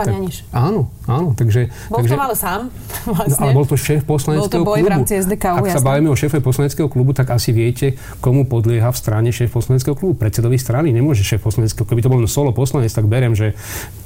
Pán 0.00 0.16
Janiš. 0.16 0.36
Áno, 0.50 0.80
áno. 1.04 1.36
Takže, 1.36 1.68
bol 1.92 2.00
takže, 2.00 2.16
to 2.16 2.22
ale 2.24 2.36
sám, 2.36 2.60
vlastne. 3.04 3.36
No, 3.40 3.44
ale 3.44 3.52
bol 3.52 3.66
to 3.68 3.76
šéf 3.76 4.02
poslaneckého 4.08 4.48
bol 4.48 4.52
to 4.52 4.60
boj 4.64 4.78
klubu. 4.80 4.88
v 4.88 4.92
rámci 4.96 5.12
SDK, 5.20 5.44
Ak 5.44 5.64
jasné. 5.68 5.76
sa 5.76 5.84
bavíme 5.84 6.08
o 6.08 6.16
šéfe 6.16 6.38
poslaneckého 6.40 6.88
klubu, 6.88 7.12
tak 7.12 7.28
asi 7.30 7.52
viete, 7.52 8.00
komu 8.18 8.48
podlieha 8.48 8.88
v 8.88 8.96
strane 8.96 9.28
šéf 9.28 9.52
poslaneckého 9.52 9.92
klubu. 9.92 10.16
Predsedovi 10.16 10.56
strany 10.56 10.88
nemôže 10.90 11.20
šéf 11.20 11.44
poslaneckého. 11.44 11.84
Keby 11.84 12.00
to 12.00 12.08
bol 12.08 12.20
solo 12.24 12.50
poslanec, 12.56 12.88
tak 12.88 13.04
berem, 13.04 13.36
že 13.36 13.52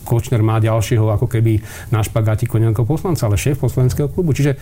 Kočner 0.03 0.43
má 0.43 0.59
ďalšieho 0.59 1.07
ako 1.15 1.31
keby 1.31 1.63
na 1.89 2.03
špagátiku 2.03 2.59
nejakého 2.59 2.85
poslanca, 2.85 3.25
ale 3.25 3.39
šéf 3.39 3.63
poslaneckého 3.63 4.11
klubu. 4.11 4.35
Čiže 4.35 4.59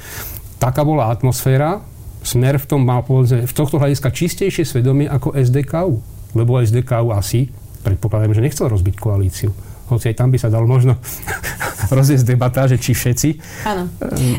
taká 0.60 0.84
bola 0.84 1.08
atmosféra. 1.10 1.80
Smer 2.22 2.54
v 2.62 2.66
tom 2.70 2.86
mal 2.86 3.02
povedzme, 3.02 3.50
v 3.50 3.54
tohto 3.56 3.82
hľadiska 3.82 4.14
čistejšie 4.14 4.62
svedomie 4.62 5.10
ako 5.10 5.34
SDKU. 5.34 5.98
Lebo 6.38 6.62
SDKU 6.62 7.10
asi, 7.10 7.50
predpokladám, 7.82 8.30
že 8.38 8.44
nechcel 8.46 8.70
rozbiť 8.70 8.94
koalíciu 8.94 9.50
hoci 9.92 10.12
aj 10.12 10.16
tam 10.18 10.28
by 10.32 10.38
sa 10.40 10.48
dal 10.48 10.64
možno 10.64 10.96
rozviesť 11.96 12.24
debata, 12.24 12.64
že 12.64 12.80
či 12.80 12.96
všetci. 12.96 13.28
Áno. 13.68 13.88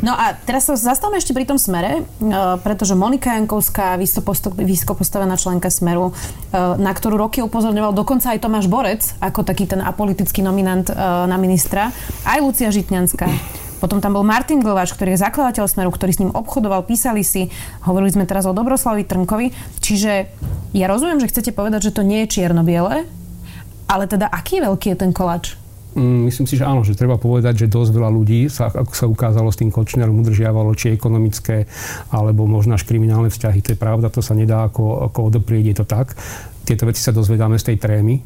No 0.02 0.14
a 0.18 0.34
teraz 0.34 0.66
sa 0.66 0.74
zastavme 0.74 1.22
ešte 1.22 1.36
pri 1.36 1.46
tom 1.46 1.62
smere, 1.62 2.02
e, 2.02 2.32
pretože 2.62 2.98
Monika 2.98 3.38
Jankovská, 3.38 4.00
vysoko 4.00 4.94
postavená 4.98 5.38
členka 5.38 5.70
Smeru, 5.70 6.12
e, 6.12 6.14
na 6.58 6.92
ktorú 6.92 7.20
roky 7.20 7.46
upozorňoval 7.46 7.94
dokonca 7.94 8.34
aj 8.34 8.42
Tomáš 8.42 8.66
Borec, 8.72 9.04
ako 9.22 9.46
taký 9.46 9.70
ten 9.70 9.84
apolitický 9.84 10.42
nominant 10.42 10.90
e, 10.90 10.94
na 11.30 11.38
ministra, 11.38 11.94
aj 12.26 12.40
Lucia 12.42 12.74
Žitňanská. 12.74 13.28
Potom 13.84 14.00
tam 14.00 14.16
bol 14.16 14.24
Martin 14.24 14.64
Glováč, 14.64 14.96
ktorý 14.96 15.20
je 15.20 15.28
zakladateľ 15.28 15.68
Smeru, 15.68 15.92
ktorý 15.92 16.16
s 16.16 16.22
ním 16.24 16.32
obchodoval, 16.32 16.88
písali 16.88 17.20
si, 17.20 17.52
hovorili 17.84 18.16
sme 18.16 18.24
teraz 18.24 18.48
o 18.48 18.56
Dobroslavi 18.56 19.04
Trnkovi. 19.04 19.52
Čiže 19.84 20.32
ja 20.72 20.88
rozumiem, 20.88 21.20
že 21.20 21.28
chcete 21.28 21.52
povedať, 21.52 21.92
že 21.92 21.96
to 22.00 22.08
nie 22.08 22.24
je 22.24 22.40
čierno-biele, 22.40 23.04
ale 23.94 24.10
teda 24.10 24.26
aký 24.34 24.58
veľký 24.58 24.98
je 24.98 24.98
ten 24.98 25.14
koláč? 25.14 25.54
Mm, 25.94 26.26
myslím 26.26 26.50
si, 26.50 26.58
že 26.58 26.66
áno, 26.66 26.82
že 26.82 26.98
treba 26.98 27.22
povedať, 27.22 27.66
že 27.66 27.68
dosť 27.70 27.94
veľa 27.94 28.10
ľudí 28.10 28.50
sa, 28.50 28.74
ako 28.74 28.94
sa 28.98 29.06
ukázalo 29.06 29.54
s 29.54 29.62
tým 29.62 29.70
Kočnerom, 29.70 30.26
udržiavalo 30.26 30.74
či 30.74 30.98
ekonomické, 30.98 31.70
alebo 32.10 32.50
možno 32.50 32.74
až 32.74 32.90
kriminálne 32.90 33.30
vzťahy. 33.30 33.62
To 33.62 33.72
je 33.78 33.80
pravda, 33.80 34.10
to 34.10 34.26
sa 34.26 34.34
nedá 34.34 34.66
ako, 34.66 35.06
ako 35.14 35.20
odoprieť, 35.30 35.66
je 35.70 35.76
to 35.78 35.86
tak. 35.86 36.18
Tieto 36.66 36.90
veci 36.90 36.98
sa 36.98 37.14
dozvedáme 37.14 37.62
z 37.62 37.70
tej 37.70 37.78
trémy, 37.78 38.18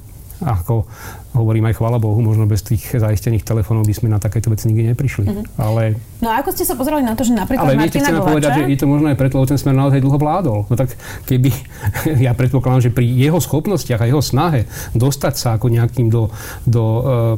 ako 0.47 0.87
hovorím 1.37 1.69
aj 1.69 1.77
chvála 1.77 2.01
Bohu, 2.01 2.17
možno 2.19 2.49
bez 2.49 2.65
tých 2.65 2.81
zaistených 2.97 3.45
telefónov 3.45 3.85
by 3.85 3.93
sme 3.93 4.09
na 4.09 4.17
takéto 4.17 4.49
veci 4.49 4.67
nikdy 4.67 4.91
neprišli. 4.91 5.25
Uh-huh. 5.29 5.45
Ale... 5.61 5.95
No 6.17 6.33
a 6.33 6.41
ako 6.41 6.49
ste 6.57 6.65
sa 6.65 6.73
pozerali 6.73 7.05
na 7.05 7.13
to, 7.13 7.21
že 7.21 7.37
napríklad 7.37 7.61
Ale 7.61 7.77
viete, 7.77 8.01
chcem 8.01 8.17
povedať, 8.17 8.51
že 8.57 8.63
je 8.73 8.77
to 8.81 8.89
možno 8.89 9.13
aj 9.13 9.17
preto, 9.21 9.37
lebo 9.37 9.47
ten 9.47 9.61
smer 9.61 9.77
naozaj 9.77 10.01
dlho 10.01 10.17
vládol. 10.17 10.59
No 10.65 10.73
tak 10.73 10.97
keby, 11.29 11.49
ja 12.25 12.33
predpokladám, 12.33 12.89
že 12.89 12.91
pri 12.91 13.05
jeho 13.05 13.37
schopnostiach 13.37 14.01
a 14.01 14.09
jeho 14.09 14.23
snahe 14.25 14.65
dostať 14.97 15.33
sa 15.37 15.47
ako 15.55 15.69
nejakým 15.69 16.09
do, 16.09 16.33
do 16.65 16.83
uh, 16.83 17.37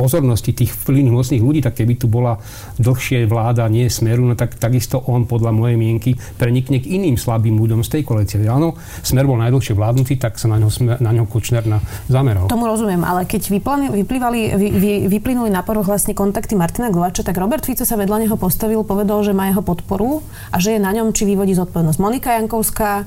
pozornosti 0.00 0.56
tých 0.56 0.72
vplyvných 0.72 1.12
mocných 1.12 1.42
ľudí, 1.44 1.60
tak 1.60 1.76
keby 1.82 2.00
tu 2.00 2.06
bola 2.08 2.40
dlhšie 2.80 3.28
vláda, 3.28 3.68
nie 3.68 3.84
smeru, 3.90 4.24
no 4.24 4.32
tak 4.32 4.56
takisto 4.56 5.02
on 5.10 5.28
podľa 5.28 5.52
mojej 5.52 5.76
mienky 5.76 6.16
prenikne 6.38 6.80
k 6.80 6.96
iným 6.96 7.18
slabým 7.18 7.58
ľuďom 7.58 7.84
z 7.84 7.98
tej 7.98 8.02
koalície. 8.06 8.40
Áno, 8.46 8.78
smer 9.04 9.26
bol 9.26 9.36
najdlhšie 9.36 9.76
vládnutý, 9.76 10.16
tak 10.16 10.40
sa 10.40 10.48
na 10.48 10.56
ňo, 10.56 10.70
na 11.02 11.10
ňo 11.12 11.28
Kočner 11.28 11.66
na, 11.66 11.82
zameral. 12.08 12.48
Tomu 12.48 12.69
rozumiem, 12.70 13.02
ale 13.02 13.26
keď 13.26 13.50
vyplývali, 13.50 14.40
vy, 14.54 14.68
vy, 14.70 14.92
vyplynuli 15.10 15.50
na 15.50 15.66
poruch 15.66 15.90
vlastne 15.90 16.14
kontakty 16.14 16.54
Martina 16.54 16.94
Glovača, 16.94 17.26
tak 17.26 17.34
Robert 17.34 17.66
Fico 17.66 17.82
sa 17.82 17.98
vedľa 17.98 18.22
neho 18.22 18.36
postavil, 18.38 18.86
povedal, 18.86 19.26
že 19.26 19.34
má 19.34 19.50
jeho 19.50 19.66
podporu 19.66 20.22
a 20.54 20.62
že 20.62 20.78
je 20.78 20.80
na 20.80 20.94
ňom, 20.94 21.10
či 21.10 21.26
vyvodí 21.26 21.58
zodpovednosť. 21.58 21.98
Monika 21.98 22.38
Jankovská, 22.38 23.04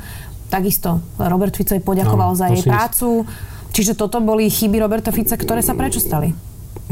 takisto 0.51 1.00
Robert 1.15 1.55
Fico 1.55 1.72
jej 1.72 1.82
poďakoval 1.82 2.36
no, 2.36 2.39
za 2.39 2.51
jej 2.51 2.62
prácu. 2.62 3.24
Čiže 3.74 3.98
toto 3.98 4.22
boli 4.22 4.53
chyby 4.53 4.77
Roberta 4.77 5.10
Fica, 5.10 5.34
ktoré 5.34 5.65
sa 5.65 5.74
prečo 5.74 5.98
stali? 5.98 6.29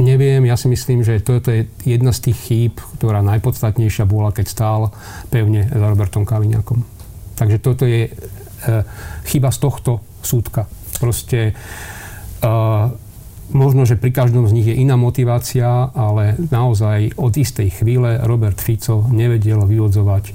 Neviem, 0.01 0.50
ja 0.50 0.58
si 0.58 0.66
myslím, 0.66 1.06
že 1.06 1.22
toto 1.22 1.54
je 1.54 1.70
jedna 1.86 2.10
z 2.10 2.32
tých 2.32 2.38
chýb, 2.48 2.74
ktorá 2.98 3.22
najpodstatnejšia 3.22 4.10
bola, 4.10 4.34
keď 4.34 4.46
stál 4.50 4.82
pevne 5.30 5.70
za 5.70 5.86
Robertom 5.86 6.25
Kaliňakom. 6.25 6.82
Takže 7.38 7.58
toto 7.62 7.86
je 7.86 8.08
e, 8.08 8.12
chyba 9.30 9.54
z 9.54 9.60
tohto 9.62 10.01
súdka. 10.25 10.66
Proste 10.98 11.54
možno, 13.51 13.83
že 13.86 14.00
pri 14.00 14.12
každom 14.12 14.48
z 14.48 14.55
nich 14.55 14.67
je 14.67 14.79
iná 14.79 14.95
motivácia, 14.95 15.91
ale 15.93 16.39
naozaj 16.50 17.15
od 17.19 17.33
istej 17.36 17.81
chvíle 17.81 18.19
Robert 18.24 18.57
Fico 18.57 19.05
nevedel 19.12 19.62
vyvodzovať 19.63 20.33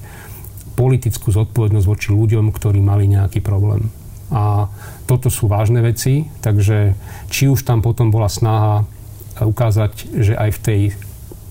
politickú 0.76 1.32
zodpovednosť 1.32 1.86
voči 1.88 2.08
ľuďom, 2.12 2.52
ktorí 2.52 2.84
mali 2.84 3.08
nejaký 3.08 3.40
problém. 3.40 3.88
A 4.28 4.68
toto 5.08 5.32
sú 5.32 5.48
vážne 5.48 5.80
veci, 5.80 6.28
takže 6.44 6.92
či 7.32 7.48
už 7.48 7.64
tam 7.64 7.80
potom 7.80 8.12
bola 8.12 8.28
snaha 8.28 8.84
ukázať, 9.40 9.92
že 10.20 10.34
aj 10.36 10.50
v 10.52 10.62
tej 10.62 10.80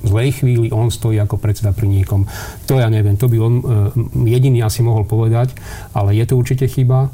zlej 0.05 0.29
chvíli 0.37 0.67
on 0.69 0.93
stojí 0.93 1.17
ako 1.17 1.41
predseda 1.41 1.73
pri 1.73 1.89
niekom. 1.89 2.29
To 2.69 2.77
ja 2.77 2.87
neviem, 2.93 3.17
to 3.17 3.25
by 3.25 3.37
on 3.41 3.53
e, 3.57 3.63
jediný 4.29 4.61
asi 4.61 4.85
mohol 4.85 5.01
povedať, 5.01 5.57
ale 5.97 6.13
je 6.13 6.25
to 6.29 6.37
určite 6.37 6.69
chyba 6.69 7.09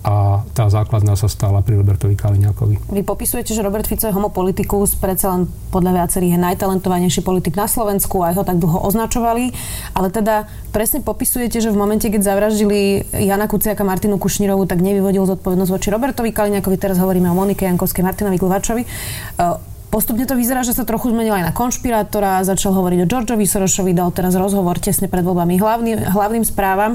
a 0.00 0.40
tá 0.56 0.64
základná 0.72 1.12
sa 1.12 1.28
stala 1.28 1.60
pri 1.60 1.76
Robertovi 1.76 2.16
Kaliňákovi. 2.16 2.88
Vy 2.88 3.02
popisujete, 3.04 3.52
že 3.52 3.60
Robert 3.60 3.84
Fico 3.84 4.08
je 4.08 4.16
homopolitikus, 4.16 4.96
predsa 4.96 5.36
len 5.36 5.44
podľa 5.68 6.00
viacerých 6.00 6.36
je 6.36 6.40
najtalentovanejší 6.40 7.20
politik 7.20 7.52
na 7.52 7.68
Slovensku 7.68 8.24
a 8.24 8.32
ho 8.32 8.40
tak 8.40 8.56
dlho 8.56 8.80
označovali, 8.80 9.52
ale 9.92 10.08
teda 10.08 10.48
presne 10.72 11.04
popisujete, 11.04 11.60
že 11.60 11.68
v 11.68 11.76
momente, 11.76 12.08
keď 12.08 12.32
zavraždili 12.32 13.12
Jana 13.12 13.44
Kuciaka 13.44 13.84
Martinu 13.84 14.16
Kušnírovú, 14.16 14.64
tak 14.64 14.80
nevyvodil 14.80 15.28
zodpovednosť 15.28 15.72
voči 15.72 15.88
Robertovi 15.92 16.32
Kaliňákovi, 16.32 16.76
teraz 16.80 16.96
hovoríme 16.96 17.28
o 17.28 17.36
Monike 17.36 17.68
Jankovskej, 17.68 18.00
Martinovi 18.00 18.40
Gluvačovi. 18.40 18.82
E, 18.84 19.68
Postupne 19.90 20.22
to 20.22 20.38
vyzerá, 20.38 20.62
že 20.62 20.70
sa 20.70 20.86
trochu 20.86 21.10
zmenil 21.10 21.34
aj 21.34 21.50
na 21.50 21.52
konšpirátora, 21.52 22.46
začal 22.46 22.70
hovoriť 22.78 22.98
o 23.02 23.10
Georgeovi 23.10 23.42
Sorošovi, 23.42 23.90
dal 23.90 24.14
teraz 24.14 24.38
rozhovor 24.38 24.78
tesne 24.78 25.10
pred 25.10 25.26
voľbami 25.26 25.58
hlavný, 25.58 26.14
hlavným 26.14 26.46
správam. 26.46 26.94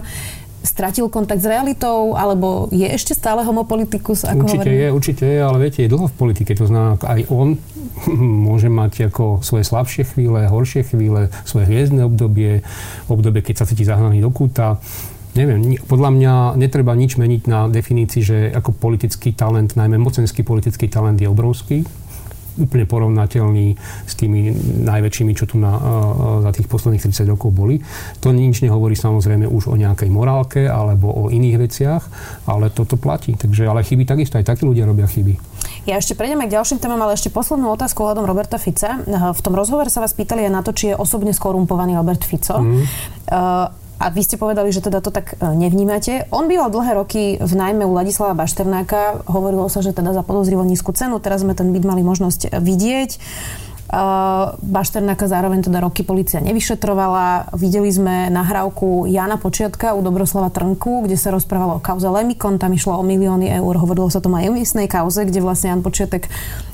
Stratil 0.65 1.07
kontakt 1.13 1.39
s 1.39 1.47
realitou, 1.47 2.17
alebo 2.17 2.67
je 2.73 2.89
ešte 2.89 3.13
stále 3.13 3.45
homopolitikus? 3.45 4.25
Ako 4.25 4.49
určite 4.49 4.65
hovorím? 4.65 4.81
je, 4.81 4.87
určite 4.89 5.23
je, 5.29 5.39
ale 5.39 5.57
viete, 5.61 5.79
je 5.85 5.93
dlho 5.93 6.09
v 6.09 6.15
politike, 6.17 6.51
to 6.57 6.65
znamená, 6.65 6.97
aj 7.05 7.21
on 7.29 7.61
môže 8.49 8.67
mať 8.67 9.13
ako 9.13 9.45
svoje 9.45 9.63
slabšie 9.63 10.03
chvíle, 10.09 10.49
horšie 10.49 10.89
chvíle, 10.89 11.29
svoje 11.45 11.69
hviezdne 11.69 12.01
obdobie, 12.03 12.65
obdobie, 13.05 13.45
keď 13.45 13.61
sa 13.61 13.69
cíti 13.69 13.85
zahnaný 13.85 14.25
do 14.25 14.33
kúta 14.33 14.81
neviem, 15.35 15.75
podľa 15.83 16.15
mňa 16.15 16.33
netreba 16.55 16.95
nič 16.95 17.19
meniť 17.19 17.41
na 17.51 17.67
definícii, 17.67 18.21
že 18.23 18.37
ako 18.55 18.71
politický 18.71 19.35
talent, 19.35 19.75
najmä 19.75 19.99
mocenský 19.99 20.47
politický 20.47 20.87
talent 20.87 21.19
je 21.19 21.27
obrovský 21.27 21.83
úplne 22.55 22.85
porovnateľný 22.87 23.67
s 24.05 24.13
tými 24.15 24.51
najväčšími, 24.87 25.31
čo 25.35 25.45
tu 25.45 25.59
na, 25.59 25.75
za 26.41 26.51
tých 26.55 26.67
posledných 26.71 27.03
30 27.03 27.31
rokov 27.31 27.51
boli. 27.51 27.79
To 28.23 28.31
nič 28.31 28.63
nehovorí 28.63 28.95
samozrejme 28.95 29.47
už 29.47 29.71
o 29.71 29.75
nejakej 29.75 30.09
morálke 30.11 30.67
alebo 30.67 31.11
o 31.11 31.23
iných 31.31 31.57
veciach, 31.59 32.03
ale 32.47 32.71
toto 32.71 32.95
platí. 32.95 33.35
Takže, 33.35 33.67
ale 33.67 33.83
chyby 33.83 34.07
takisto, 34.07 34.39
aj 34.39 34.47
takí 34.47 34.63
ľudia 34.63 34.87
robia 34.87 35.07
chyby. 35.07 35.35
Ja 35.85 36.01
ešte 36.01 36.17
prejdem 36.17 36.41
aj 36.41 36.49
k 36.49 36.55
ďalším 36.57 36.79
témam, 36.81 37.01
ale 37.05 37.13
ešte 37.13 37.29
poslednú 37.29 37.69
otázku 37.73 38.01
ohľadom 38.01 38.25
Roberta 38.25 38.57
Fica. 38.57 39.01
V 39.05 39.41
tom 39.41 39.53
rozhovore 39.53 39.89
sa 39.93 40.01
vás 40.01 40.17
pýtali 40.17 40.49
aj 40.49 40.51
na 40.53 40.61
to, 40.65 40.73
či 40.73 40.93
je 40.93 40.95
osobne 40.97 41.29
skorumpovaný 41.29 41.93
Robert 41.93 42.25
Fico. 42.25 42.57
Mm. 42.57 42.81
Uh, 43.29 43.69
a 43.95 44.11
vy 44.11 44.21
ste 44.21 44.35
povedali, 44.35 44.69
že 44.75 44.83
teda 44.83 44.99
to 44.99 45.09
tak 45.09 45.39
e, 45.39 45.49
nevnímate. 45.55 46.27
On 46.31 46.45
býval 46.51 46.67
dlhé 46.67 46.91
roky 46.99 47.23
v 47.39 47.53
najmä 47.55 47.87
u 47.87 47.95
Ladislava 47.95 48.35
Bašternáka. 48.35 49.23
Hovorilo 49.27 49.71
sa, 49.71 49.79
že 49.79 49.95
teda 49.95 50.11
za 50.11 50.23
podozrivo 50.23 50.67
nízku 50.67 50.91
cenu. 50.91 51.19
Teraz 51.23 51.47
sme 51.47 51.55
ten 51.55 51.71
byt 51.71 51.87
mali 51.87 52.03
možnosť 52.03 52.59
vidieť. 52.59 53.11
Bašternáka 54.65 55.29
zároveň 55.29 55.69
teda 55.69 55.77
roky 55.77 56.01
policia 56.01 56.41
nevyšetrovala. 56.41 57.53
Videli 57.53 57.93
sme 57.93 58.33
nahrávku 58.33 59.05
Jana 59.05 59.37
Počiatka 59.37 59.93
u 59.93 60.01
Dobroslava 60.01 60.49
Trnku, 60.49 61.05
kde 61.05 61.13
sa 61.13 61.29
rozprávalo 61.29 61.77
o 61.77 61.83
kauze 61.85 62.09
Lemikon, 62.09 62.57
tam 62.57 62.73
išlo 62.73 62.97
o 62.97 63.05
milióny 63.05 63.53
eur, 63.61 63.73
hovorilo 63.77 64.09
sa 64.09 64.25
tom 64.25 64.33
aj 64.33 64.49
o 64.49 64.55
miestnej 64.57 64.89
kauze, 64.89 65.21
kde 65.21 65.37
vlastne 65.37 65.69
Jan 65.69 65.85
Počiatek 65.85 66.25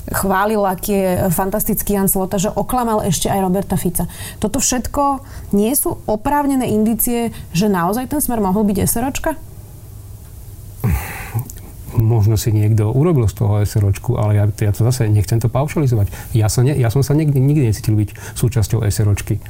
chválil, 0.08 0.64
aký 0.64 0.92
je 0.96 1.10
fantastický 1.28 2.00
Jan 2.00 2.08
Slota, 2.08 2.40
že 2.40 2.48
oklamal 2.48 3.04
ešte 3.04 3.28
aj 3.28 3.44
Roberta 3.44 3.76
Fica. 3.76 4.08
Toto 4.40 4.56
všetko 4.56 5.20
nie 5.52 5.76
sú 5.76 6.00
oprávnené 6.08 6.64
indície, 6.72 7.28
že 7.52 7.68
naozaj 7.68 8.08
ten 8.08 8.24
smer 8.24 8.40
mohol 8.40 8.64
byť 8.64 8.88
SROčka? 8.88 9.51
Možno 11.96 12.40
si 12.40 12.52
niekto 12.52 12.88
urobil 12.88 13.28
z 13.28 13.34
toho 13.36 13.60
SROčku, 13.64 14.16
ale 14.16 14.38
ja, 14.38 14.44
ja 14.48 14.72
to 14.72 14.86
zase 14.86 15.08
nechcem 15.08 15.40
to 15.40 15.52
paušalizovať. 15.52 16.08
Ja, 16.32 16.48
sa 16.48 16.64
ne, 16.64 16.72
ja 16.72 16.88
som 16.88 17.04
sa 17.04 17.12
nikdy, 17.12 17.36
nikdy 17.36 17.68
necítil 17.68 17.96
byť 17.98 18.36
súčasťou 18.36 18.84
SROčky 18.88 19.42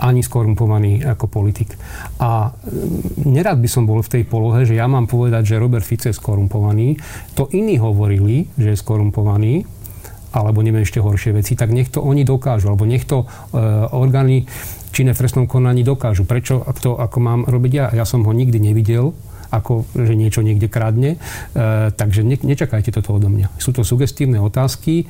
ani 0.00 0.24
skorumpovaný 0.24 1.04
ako 1.04 1.28
politik. 1.28 1.76
A 2.24 2.48
mm, 2.48 3.28
nerad 3.28 3.60
by 3.60 3.68
som 3.68 3.84
bol 3.84 4.00
v 4.00 4.12
tej 4.16 4.22
polohe, 4.24 4.64
že 4.64 4.72
ja 4.72 4.88
mám 4.88 5.04
povedať, 5.04 5.54
že 5.54 5.60
Robert 5.60 5.84
Fico 5.84 6.08
je 6.08 6.16
skorumpovaný. 6.16 6.96
To 7.36 7.52
iní 7.52 7.76
hovorili, 7.76 8.48
že 8.56 8.72
je 8.72 8.80
skorumpovaný, 8.80 9.68
alebo 10.32 10.64
neviem 10.64 10.86
ešte 10.86 11.04
horšie 11.04 11.36
veci, 11.36 11.52
tak 11.52 11.74
nech 11.74 11.92
to 11.92 12.00
oni 12.00 12.24
dokážu, 12.24 12.72
alebo 12.72 12.88
nech 12.88 13.04
to 13.04 13.26
e, 13.26 13.58
orgány 13.92 14.48
činné 14.90 15.12
v 15.12 15.20
trestnom 15.20 15.46
konaní 15.46 15.84
dokážu. 15.84 16.24
Prečo 16.24 16.64
to 16.80 16.96
ako 16.96 17.18
mám 17.20 17.40
robiť 17.46 17.72
ja? 17.74 17.86
Ja 17.92 18.04
som 18.08 18.24
ho 18.24 18.32
nikdy 18.32 18.58
nevidel, 18.58 19.12
ako 19.50 19.86
že 19.92 20.14
niečo 20.14 20.40
niekde 20.40 20.70
kradne. 20.70 21.18
E, 21.54 21.90
takže 21.94 22.22
ne, 22.22 22.38
nečakajte 22.38 22.94
toto 22.94 23.18
odo 23.18 23.28
mňa. 23.28 23.58
Sú 23.58 23.74
to 23.74 23.82
sugestívne 23.82 24.38
otázky. 24.38 25.04
E, 25.04 25.06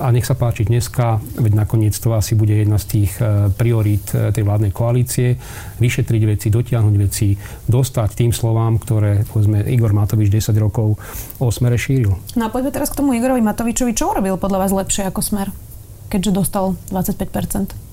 a 0.00 0.08
nech 0.08 0.24
sa 0.24 0.32
páči 0.32 0.64
dneska, 0.64 1.20
veď 1.36 1.52
nakoniec 1.60 1.92
to 1.92 2.16
asi 2.16 2.32
bude 2.32 2.56
jedna 2.56 2.80
z 2.80 2.86
tých 2.88 3.12
e, 3.20 3.52
priorít 3.52 4.16
e, 4.16 4.32
tej 4.32 4.48
vládnej 4.48 4.72
koalície, 4.72 5.36
vyšetriť 5.76 6.22
veci, 6.24 6.48
dotiahnuť 6.48 6.94
veci, 6.96 7.36
dostať 7.68 8.08
tým 8.16 8.32
slovám, 8.32 8.80
ktoré 8.80 9.28
povedzme 9.28 9.60
Igor 9.68 9.92
Matovič 9.92 10.32
10 10.32 10.56
rokov 10.56 10.96
o 11.36 11.46
smere 11.52 11.76
šíril. 11.76 12.16
No 12.34 12.48
a 12.48 12.52
poďme 12.52 12.72
teraz 12.72 12.88
k 12.88 13.04
tomu 13.04 13.12
Igorovi 13.12 13.44
Matovičovi. 13.44 13.92
Čo 13.92 14.16
urobil 14.16 14.40
podľa 14.40 14.64
vás 14.64 14.72
lepšie 14.72 15.04
ako 15.04 15.20
smer, 15.20 15.52
keďže 16.08 16.32
dostal 16.32 16.80
25 16.88 17.89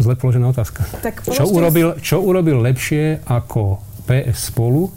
Zle 0.00 0.14
položená 0.16 0.50
otázka. 0.50 0.84
Tak 1.00 1.24
čo, 1.28 1.44
urobil, 1.48 2.00
čo 2.00 2.20
urobil 2.24 2.60
lepšie 2.64 3.24
ako 3.28 3.80
PS 4.08 4.52
spolu? 4.52 4.88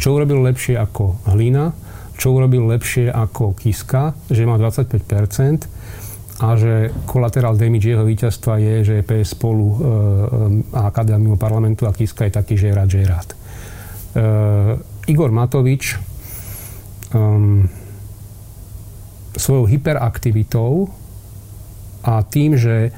Čo 0.00 0.16
urobil 0.16 0.40
lepšie 0.44 0.80
ako 0.80 1.28
Hlina? 1.28 1.90
čo 2.20 2.36
urobil 2.36 2.68
lepšie 2.68 3.08
ako 3.08 3.56
Kiska, 3.56 4.12
že 4.28 4.44
má 4.44 4.60
25% 4.60 4.92
a 6.44 6.48
že 6.52 6.92
collateral 7.08 7.56
damage 7.56 7.88
jeho 7.88 8.04
víťazstva 8.04 8.60
je, 8.60 8.74
že 8.84 8.94
je 9.00 9.06
PS 9.08 9.32
spolu 9.32 9.66
e, 9.72 9.76
a 10.76 10.92
KDA 10.92 11.16
mimo 11.16 11.40
parlamentu 11.40 11.88
a 11.88 11.96
Kiska 11.96 12.28
je 12.28 12.36
taký, 12.36 12.60
že 12.60 12.68
je 12.68 12.74
rád, 12.76 12.88
že 12.92 13.00
je 13.00 13.08
rád. 13.08 13.28
E, 13.32 13.36
Igor 15.08 15.32
Matovič 15.32 15.96
um, 17.16 17.64
svojou 19.32 19.64
hyperaktivitou 19.64 20.92
a 22.04 22.20
tým, 22.20 22.60
že 22.60 22.92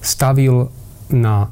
stavil 0.00 0.72
na 1.12 1.48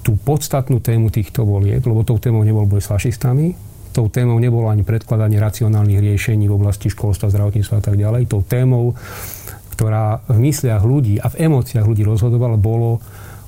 tú 0.00 0.16
podstatnú 0.16 0.80
tému 0.80 1.12
týchto 1.12 1.44
volieb, 1.44 1.84
lebo 1.84 2.02
tou 2.02 2.16
témou 2.16 2.42
nebol 2.42 2.64
boj 2.66 2.82
s 2.82 2.90
fašistami, 2.90 3.54
tou 3.90 4.08
témou 4.08 4.38
nebolo 4.38 4.70
ani 4.70 4.86
predkladanie 4.86 5.42
racionálnych 5.42 6.00
riešení 6.00 6.46
v 6.46 6.56
oblasti 6.56 6.88
školstva, 6.88 7.30
zdravotníctva 7.30 7.76
a 7.78 7.84
tak 7.84 7.96
ďalej. 8.00 8.30
Tou 8.30 8.40
témou 8.40 8.96
ktorá 9.80 10.20
v 10.28 10.44
mysliach 10.44 10.84
ľudí 10.84 11.16
a 11.16 11.32
v 11.32 11.48
emóciách 11.48 11.88
ľudí 11.88 12.04
rozhodovala, 12.04 12.60
bolo 12.60 13.00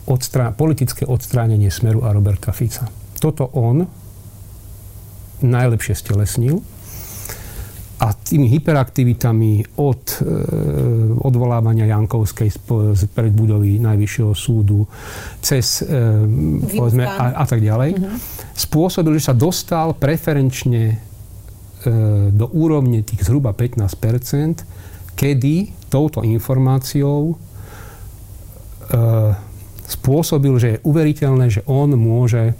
odstra- 0.08 0.48
politické 0.56 1.04
odstránenie 1.04 1.68
Smeru 1.68 2.08
a 2.08 2.16
Roberta 2.16 2.56
Fica. 2.56 2.88
Toto 3.20 3.52
on 3.52 3.84
najlepšie 5.44 5.92
stelesnil 5.92 6.64
a 8.02 8.10
tými 8.10 8.50
hyperaktivitami 8.50 9.78
od 9.78 10.02
e, 10.10 10.26
odvolávania 11.22 11.86
Jankovskej 11.86 12.50
z, 12.50 12.58
z 12.98 13.02
predbudovy 13.14 13.78
Najvyššieho 13.78 14.34
súdu 14.34 14.82
cez 15.38 15.86
e, 15.86 16.26
povedzme, 16.74 17.06
a, 17.06 17.38
a 17.38 17.44
tak 17.46 17.62
ďalej, 17.62 17.94
uh-huh. 17.94 18.18
spôsobil, 18.58 19.22
že 19.22 19.30
sa 19.30 19.34
dostal 19.38 19.94
preferenčne 19.94 20.82
e, 20.90 20.96
do 22.34 22.50
úrovne 22.50 23.06
tých 23.06 23.22
zhruba 23.22 23.54
15 23.54 23.86
kedy 25.14 25.86
touto 25.86 26.26
informáciou 26.26 27.30
e, 27.30 27.34
spôsobil, 29.86 30.54
že 30.58 30.68
je 30.74 30.82
uveriteľné, 30.82 31.46
že 31.54 31.62
on 31.70 31.94
môže 31.94 32.58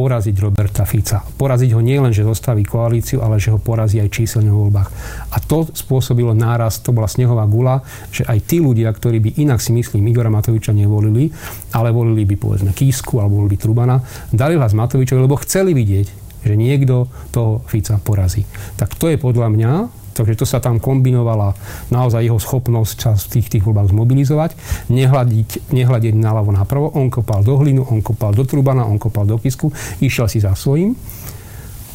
poraziť 0.00 0.32
Roberta 0.40 0.88
Fica. 0.88 1.20
Poraziť 1.20 1.76
ho 1.76 1.84
nielen, 1.84 2.08
že 2.16 2.24
zostaví 2.24 2.64
koalíciu, 2.64 3.20
ale 3.20 3.36
že 3.36 3.52
ho 3.52 3.60
porazí 3.60 4.00
aj 4.00 4.08
číselne 4.08 4.48
v 4.48 4.56
voľbách. 4.56 4.88
A 5.28 5.36
to 5.44 5.68
spôsobilo 5.76 6.32
náraz, 6.32 6.80
to 6.80 6.96
bola 6.96 7.04
snehová 7.04 7.44
gula, 7.44 7.84
že 8.08 8.24
aj 8.24 8.48
tí 8.48 8.64
ľudia, 8.64 8.88
ktorí 8.88 9.20
by 9.20 9.30
inak 9.44 9.60
si 9.60 9.76
myslím 9.76 10.08
Igora 10.08 10.32
Matoviča 10.32 10.72
nevolili, 10.72 11.28
ale 11.76 11.92
volili 11.92 12.24
by 12.24 12.36
povedzme 12.40 12.72
Kísku 12.72 13.20
alebo 13.20 13.44
volili 13.44 13.52
by 13.52 13.58
Trubana, 13.60 13.96
dali 14.32 14.56
hlas 14.56 14.72
Matovičovi, 14.72 15.20
lebo 15.20 15.36
chceli 15.44 15.76
vidieť, 15.76 16.06
že 16.48 16.54
niekto 16.56 17.04
toho 17.28 17.60
Fica 17.68 18.00
porazí. 18.00 18.48
Tak 18.80 18.96
to 18.96 19.12
je 19.12 19.20
podľa 19.20 19.52
mňa 19.52 19.72
Takže 20.14 20.34
to 20.38 20.46
sa 20.46 20.58
tam 20.58 20.82
kombinovala 20.82 21.54
naozaj 21.94 22.26
jeho 22.26 22.38
schopnosť 22.40 22.96
sa 22.98 23.12
v 23.14 23.26
tých, 23.38 23.46
tých 23.58 23.64
voľbách 23.64 23.94
zmobilizovať, 23.94 24.50
nehľadiť, 24.90 25.70
nehľadiť 25.70 26.14
naľavo 26.18 26.50
napravo. 26.54 26.86
On 26.94 27.08
kopal 27.08 27.46
do 27.46 27.56
hlinu, 27.58 27.86
on 27.86 28.02
kopal 28.02 28.34
do 28.34 28.42
Trubana, 28.42 28.86
on 28.86 28.98
kopal 28.98 29.24
do 29.24 29.38
Kisku, 29.38 29.70
išiel 30.02 30.26
si 30.26 30.42
za 30.42 30.52
svojím. 30.54 30.94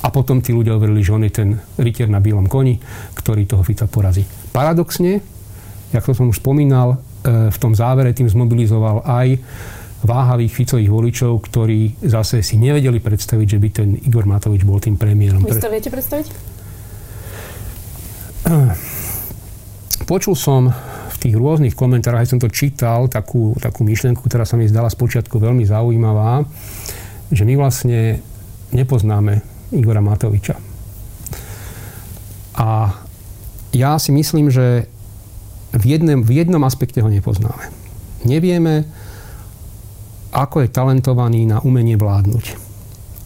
A 0.05 0.13
potom 0.13 0.38
tí 0.38 0.53
ľudia 0.53 0.77
uverili, 0.77 1.01
že 1.01 1.17
on 1.17 1.25
je 1.25 1.34
ten 1.34 1.50
rytier 1.81 2.05
na 2.05 2.22
bielom 2.22 2.45
koni, 2.45 2.77
ktorý 3.17 3.50
toho 3.50 3.65
Fica 3.65 3.89
porazí. 3.89 4.22
Paradoxne, 4.53 5.17
jak 5.89 6.05
to 6.05 6.13
som 6.13 6.29
už 6.29 6.38
spomínal, 6.45 7.01
e, 7.25 7.50
v 7.50 7.57
tom 7.57 7.74
závere 7.74 8.13
tým 8.13 8.29
zmobilizoval 8.29 9.01
aj 9.01 9.41
váhavých 10.05 10.53
Ficových 10.53 10.93
voličov, 10.93 11.41
ktorí 11.41 12.05
zase 12.05 12.45
si 12.45 12.62
nevedeli 12.62 13.01
predstaviť, 13.01 13.48
že 13.50 13.57
by 13.57 13.69
ten 13.74 13.89
Igor 14.05 14.29
Matovič 14.29 14.62
bol 14.62 14.77
tým 14.77 14.95
premiérom. 14.95 15.41
Vy 15.41 15.57
to 15.57 15.74
viete 15.74 15.89
predstaviť? 15.89 16.54
Počul 20.09 20.37
som 20.37 20.69
v 21.09 21.17
tých 21.17 21.35
rôznych 21.35 21.73
komentároch, 21.73 22.21
aj 22.21 22.29
som 22.29 22.39
to 22.41 22.51
čítal, 22.51 23.09
takú, 23.09 23.57
takú 23.57 23.81
myšlienku, 23.81 24.21
ktorá 24.21 24.45
sa 24.45 24.59
mi 24.59 24.69
zdala 24.69 24.91
spočiatku 24.91 25.41
veľmi 25.41 25.65
zaujímavá, 25.65 26.45
že 27.33 27.41
my 27.41 27.57
vlastne 27.57 28.21
nepoznáme 28.69 29.41
Igora 29.73 30.03
Matoviča. 30.03 30.61
A 32.55 32.93
ja 33.73 33.99
si 33.99 34.13
myslím, 34.13 34.53
že 34.53 34.87
v 35.75 35.83
jednom, 35.83 36.23
v 36.23 36.31
jednom 36.39 36.63
aspekte 36.63 37.03
ho 37.03 37.09
nepoznáme. 37.11 37.67
Nevieme, 38.24 38.87
ako 40.31 40.63
je 40.63 40.72
talentovaný 40.72 41.50
na 41.50 41.59
umenie 41.65 42.00
vládnuť. 42.00 42.46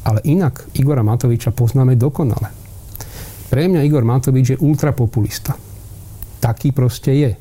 Ale 0.08 0.24
inak 0.26 0.66
Igora 0.74 1.06
Matoviča 1.06 1.54
poznáme 1.54 1.94
dokonale. 1.94 2.59
Pre 3.50 3.62
mňa 3.66 3.82
Igor 3.86 4.06
Matovič 4.06 4.56
je 4.56 4.62
ultrapopulista. 4.62 5.58
Taký 6.40 6.72
proste 6.72 7.12
je. 7.12 7.32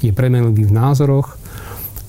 Je 0.00 0.10
premenlivý 0.10 0.68
v 0.68 0.76
názoroch, 0.76 1.36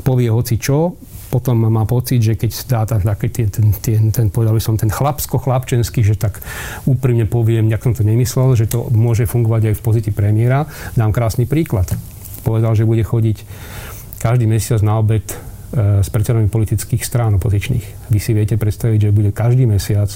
povie 0.03 0.31
hoci 0.31 0.55
čo, 0.55 0.95
potom 1.35 1.67
má 1.67 1.83
pocit, 1.83 2.23
že 2.23 2.39
keď 2.39 2.51
dá 2.63 2.81
taký 2.87 3.27
ten, 3.27 3.51
ten, 3.51 3.67
ten, 3.75 4.03
ten, 4.07 4.27
povedal 4.31 4.55
by 4.55 4.63
som, 4.63 4.79
ten 4.79 4.87
chlapsko-chlapčenský, 4.87 5.99
že 5.99 6.15
tak 6.15 6.39
úprimne 6.87 7.27
poviem, 7.27 7.67
jak 7.67 7.83
som 7.83 7.91
to 7.91 8.07
nemyslel, 8.07 8.55
že 8.55 8.71
to 8.71 8.87
môže 8.95 9.27
fungovať 9.27 9.67
aj 9.67 9.75
v 9.75 9.83
pozícii 9.83 10.13
premiéra. 10.15 10.63
Dám 10.95 11.11
krásny 11.11 11.43
príklad. 11.43 11.91
Povedal, 12.47 12.71
že 12.79 12.87
bude 12.87 13.03
chodiť 13.03 13.43
každý 14.23 14.47
mesiac 14.47 14.79
na 14.79 14.95
obed 14.95 15.27
e, 15.27 15.35
s 15.99 16.07
predsedami 16.07 16.47
politických 16.47 17.03
strán 17.03 17.35
opozičných. 17.35 18.15
Vy 18.15 18.19
si 18.23 18.31
viete 18.31 18.55
predstaviť, 18.55 19.11
že 19.11 19.15
bude 19.15 19.35
každý 19.35 19.67
mesiac 19.67 20.07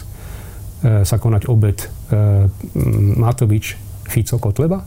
sa 0.80 1.16
konať 1.20 1.52
obed 1.52 1.90
E, 2.10 2.50
Matovič, 3.22 3.78
Fico, 4.10 4.42
Kotleba? 4.42 4.82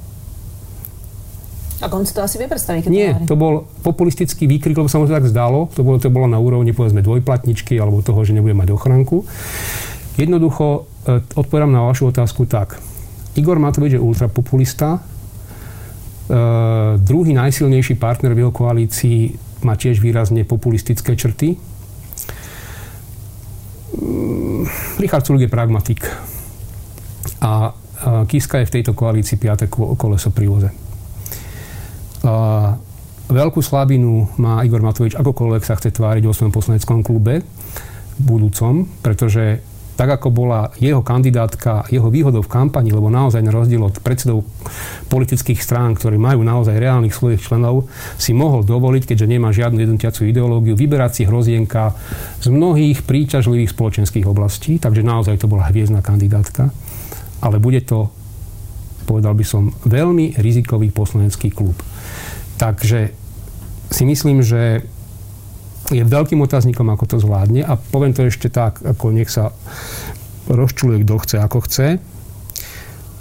A 1.83 1.91
on 1.91 2.07
si 2.07 2.15
to 2.15 2.23
asi 2.23 2.39
vie 2.39 2.47
predstaviť? 2.47 2.87
Nie, 2.91 3.15
to, 3.27 3.35
to 3.35 3.37
bol 3.39 3.67
populistický 3.83 4.47
výkrik, 4.47 4.79
lebo 4.79 4.87
sa 4.87 5.03
mu 5.03 5.07
to 5.07 5.15
tak 5.15 5.27
zdalo. 5.27 5.71
To 5.75 5.83
bolo, 5.83 5.99
to 5.99 6.11
bolo 6.11 6.31
na 6.31 6.39
úrovni, 6.39 6.71
povedzme, 6.71 7.03
dvojplatničky 7.03 7.75
alebo 7.79 8.03
toho, 8.03 8.23
že 8.23 8.35
nebude 8.35 8.55
mať 8.55 8.75
ochranku. 8.75 9.27
Jednoducho, 10.19 10.87
e, 11.07 11.23
odpovedám 11.35 11.71
na 11.71 11.87
vašu 11.87 12.11
otázku 12.11 12.47
tak. 12.47 12.79
Igor 13.39 13.59
Matovič 13.63 13.99
je 13.99 14.03
ultrapopulista. 14.03 14.99
E, 14.99 15.01
druhý 16.99 17.35
najsilnejší 17.39 17.99
partner 18.03 18.35
v 18.35 18.47
jeho 18.47 18.53
koalícii 18.55 19.19
má 19.63 19.79
tiež 19.79 20.03
výrazne 20.03 20.43
populistické 20.43 21.15
črty. 21.15 21.55
Richard 25.01 25.25
Sulik 25.25 25.47
je 25.47 25.51
pragmatik 25.53 26.05
a 27.41 27.73
Kiska 28.27 28.59
je 28.59 28.67
v 28.67 28.75
tejto 28.75 28.99
koalícii 28.99 29.39
piaté 29.39 29.71
koleso 29.71 30.35
pri 30.35 30.47
voze. 30.51 30.71
Veľkú 33.33 33.63
slabinu 33.63 34.29
má 34.43 34.61
Igor 34.67 34.83
Matovič, 34.83 35.15
akokoľvek 35.15 35.63
sa 35.63 35.79
chce 35.79 35.95
tváriť 35.95 36.27
vo 36.27 36.35
svojom 36.35 36.53
poslaneckom 36.53 37.01
klube 37.07 37.47
budúcom, 38.19 38.85
pretože 39.01 39.65
tak 40.03 40.19
ako 40.19 40.35
bola 40.35 40.75
jeho 40.83 40.99
kandidátka, 40.99 41.87
jeho 41.87 42.11
výhodou 42.11 42.43
v 42.43 42.51
kampani, 42.51 42.91
lebo 42.91 43.07
naozaj 43.07 43.39
na 43.39 43.55
rozdiel 43.55 43.87
od 43.87 44.03
predsedov 44.03 44.43
politických 45.07 45.63
strán, 45.63 45.95
ktorí 45.95 46.19
majú 46.19 46.43
naozaj 46.43 46.75
reálnych 46.75 47.15
svojich 47.15 47.39
členov, 47.39 47.87
si 48.19 48.35
mohol 48.35 48.67
dovoliť, 48.67 49.15
keďže 49.15 49.31
nemá 49.31 49.55
žiadnu 49.55 49.79
jednotiacu 49.79 50.27
ideológiu, 50.27 50.75
vyberať 50.75 51.23
si 51.23 51.23
hrozienka 51.31 51.95
z 52.43 52.51
mnohých 52.51 53.07
príťažlivých 53.07 53.71
spoločenských 53.71 54.27
oblastí, 54.27 54.83
takže 54.83 55.07
naozaj 55.07 55.39
to 55.39 55.47
bola 55.47 55.71
hviezdna 55.71 56.03
kandidátka 56.03 56.75
ale 57.43 57.59
bude 57.59 57.83
to, 57.83 58.09
povedal 59.03 59.35
by 59.35 59.43
som, 59.43 59.75
veľmi 59.83 60.39
rizikový 60.39 60.95
poslanecký 60.95 61.51
klub. 61.51 61.75
Takže 62.57 63.11
si 63.91 64.03
myslím, 64.07 64.47
že 64.47 64.87
je 65.91 66.03
veľkým 66.05 66.39
otáznikom, 66.39 66.87
ako 66.93 67.05
to 67.05 67.17
zvládne 67.19 67.67
a 67.67 67.75
poviem 67.75 68.15
to 68.15 68.23
ešte 68.29 68.53
tak, 68.53 68.79
ako 68.85 69.11
nech 69.11 69.33
sa 69.33 69.51
rozčuluje, 70.47 71.03
kto 71.03 71.15
chce, 71.19 71.37
ako 71.43 71.59
chce. 71.67 71.87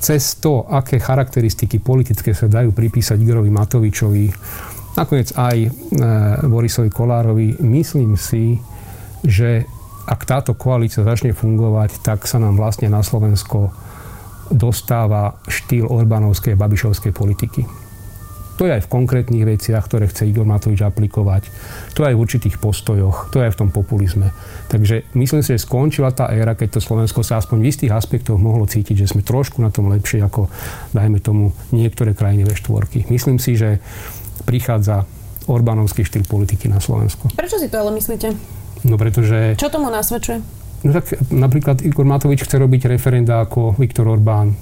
Cez 0.02 0.24
to, 0.42 0.66
aké 0.66 0.98
charakteristiky 0.98 1.78
politické 1.78 2.34
sa 2.34 2.50
dajú 2.50 2.74
pripísať 2.74 3.22
Igorovi 3.22 3.54
Matovičovi, 3.54 4.26
nakoniec 4.98 5.30
aj 5.38 5.58
e, 5.62 5.70
Borisovi 6.50 6.90
Kolárovi, 6.90 7.62
myslím 7.62 8.18
si, 8.18 8.58
že 9.22 9.66
ak 10.10 10.26
táto 10.26 10.58
koalícia 10.58 11.06
začne 11.06 11.38
fungovať, 11.38 12.02
tak 12.02 12.26
sa 12.26 12.42
nám 12.42 12.58
vlastne 12.58 12.90
na 12.90 13.06
Slovensko 13.06 13.70
dostáva 14.52 15.38
štýl 15.46 15.88
Orbánovskej 15.88 16.58
a 16.58 16.60
Babišovskej 16.60 17.14
politiky. 17.14 17.81
To 18.62 18.70
je 18.70 18.78
aj 18.78 18.86
v 18.86 18.94
konkrétnych 18.94 19.42
veciach, 19.42 19.82
ktoré 19.90 20.06
chce 20.06 20.30
Igor 20.30 20.46
Matovič 20.46 20.86
aplikovať. 20.86 21.50
To 21.98 22.06
je 22.06 22.14
aj 22.14 22.16
v 22.16 22.22
určitých 22.22 22.62
postojoch, 22.62 23.34
to 23.34 23.42
je 23.42 23.50
aj 23.50 23.58
v 23.58 23.60
tom 23.66 23.70
populizme. 23.74 24.30
Takže 24.70 25.10
myslím 25.18 25.42
si, 25.42 25.58
že 25.58 25.66
skončila 25.66 26.14
tá 26.14 26.30
éra, 26.30 26.54
keď 26.54 26.78
to 26.78 26.86
Slovensko 26.86 27.26
sa 27.26 27.42
aspoň 27.42 27.58
v 27.58 27.70
istých 27.74 27.90
aspektoch 27.98 28.38
mohlo 28.38 28.70
cítiť, 28.70 29.02
že 29.02 29.18
sme 29.18 29.26
trošku 29.26 29.66
na 29.66 29.74
tom 29.74 29.90
lepšie 29.90 30.22
ako, 30.22 30.46
dajme 30.94 31.18
tomu, 31.18 31.58
niektoré 31.74 32.14
krajiny 32.14 32.46
ve 32.46 32.54
štvorky. 32.54 33.10
Myslím 33.10 33.42
si, 33.42 33.58
že 33.58 33.82
prichádza 34.46 35.10
Orbánovský 35.50 36.06
štýl 36.06 36.30
politiky 36.30 36.70
na 36.70 36.78
Slovensko. 36.78 37.34
Prečo 37.34 37.58
si 37.58 37.66
to 37.66 37.82
ale 37.82 37.98
myslíte? 37.98 38.30
No 38.86 38.94
pretože... 38.94 39.58
Čo 39.58 39.74
tomu 39.74 39.90
nasvedčuje? 39.90 40.38
No 40.86 40.94
tak 40.94 41.18
napríklad 41.34 41.82
Igor 41.82 42.06
Matovič 42.06 42.46
chce 42.46 42.62
robiť 42.62 42.94
referenda 42.94 43.42
ako 43.42 43.74
Viktor 43.78 44.06
Orbán. 44.06 44.54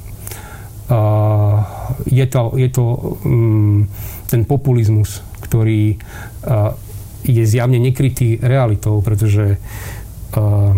Je 2.10 2.26
to, 2.26 2.58
je 2.58 2.70
to 2.74 2.84
um, 3.22 3.86
ten 4.26 4.42
populizmus, 4.46 5.22
ktorý 5.46 5.98
uh, 5.98 6.74
je 7.22 7.44
zjavne 7.46 7.78
nekrytý 7.78 8.42
realitou, 8.42 8.98
pretože 9.06 9.62
uh, 10.34 10.74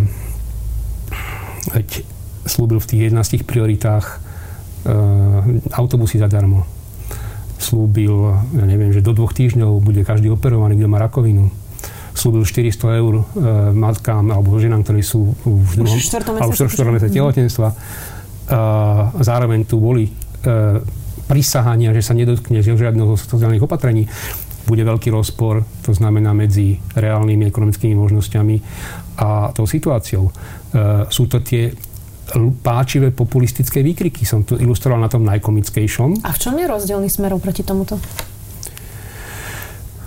slúbil 2.43 2.84
v 2.84 2.89
tých 2.91 3.02
11 3.15 3.47
prioritách 3.47 4.19
uh, 4.19 5.47
autobusy 5.80 6.19
zadarmo. 6.19 6.67
Slúbil, 7.62 8.36
ja 8.58 8.65
neviem, 8.65 8.91
že 8.91 9.06
do 9.06 9.15
dvoch 9.15 9.32
týždňov 9.32 9.80
bude 9.80 10.02
každý 10.04 10.34
operovaný, 10.34 10.76
kto 10.76 10.91
má 10.91 11.00
rakovinu 11.00 11.54
slúbil 12.12 12.43
400 12.43 13.02
eur 13.02 13.13
e, 13.17 13.24
matkám 13.71 14.36
alebo 14.36 14.60
ženám, 14.60 14.84
ktorí 14.84 15.02
sú 15.02 15.32
v 15.47 15.71
druhom 15.80 15.97
alebo 16.38 16.52
mesiace 16.91 17.15
tehotenstva. 17.15 17.67
Zároveň 19.22 19.64
tu 19.64 19.80
boli 19.80 20.08
e, 20.08 20.12
prisahania, 21.32 21.96
že 21.96 22.04
sa 22.04 22.12
nedotkne 22.12 22.60
žiadneho 22.60 23.16
sociálnych 23.16 23.64
opatrení. 23.64 24.12
Bude 24.68 24.84
veľký 24.86 25.10
rozpor, 25.10 25.64
to 25.82 25.96
znamená 25.96 26.36
medzi 26.36 26.78
reálnymi 26.94 27.50
ekonomickými 27.50 27.96
možnosťami 27.98 28.56
a 29.24 29.56
tou 29.56 29.64
situáciou. 29.64 30.28
E, 30.28 30.32
sú 31.08 31.32
to 31.32 31.40
tie 31.40 31.72
páčivé 32.64 33.12
populistické 33.12 33.84
výkriky. 33.84 34.24
Som 34.24 34.48
to 34.48 34.56
ilustroval 34.56 35.00
na 35.00 35.12
tom 35.12 35.28
najkomickejšom. 35.28 36.24
A 36.24 36.32
v 36.32 36.40
čom 36.40 36.56
je 36.56 36.66
rozdielný 36.68 37.12
smerov 37.12 37.44
proti 37.44 37.64
tomuto? 37.64 38.00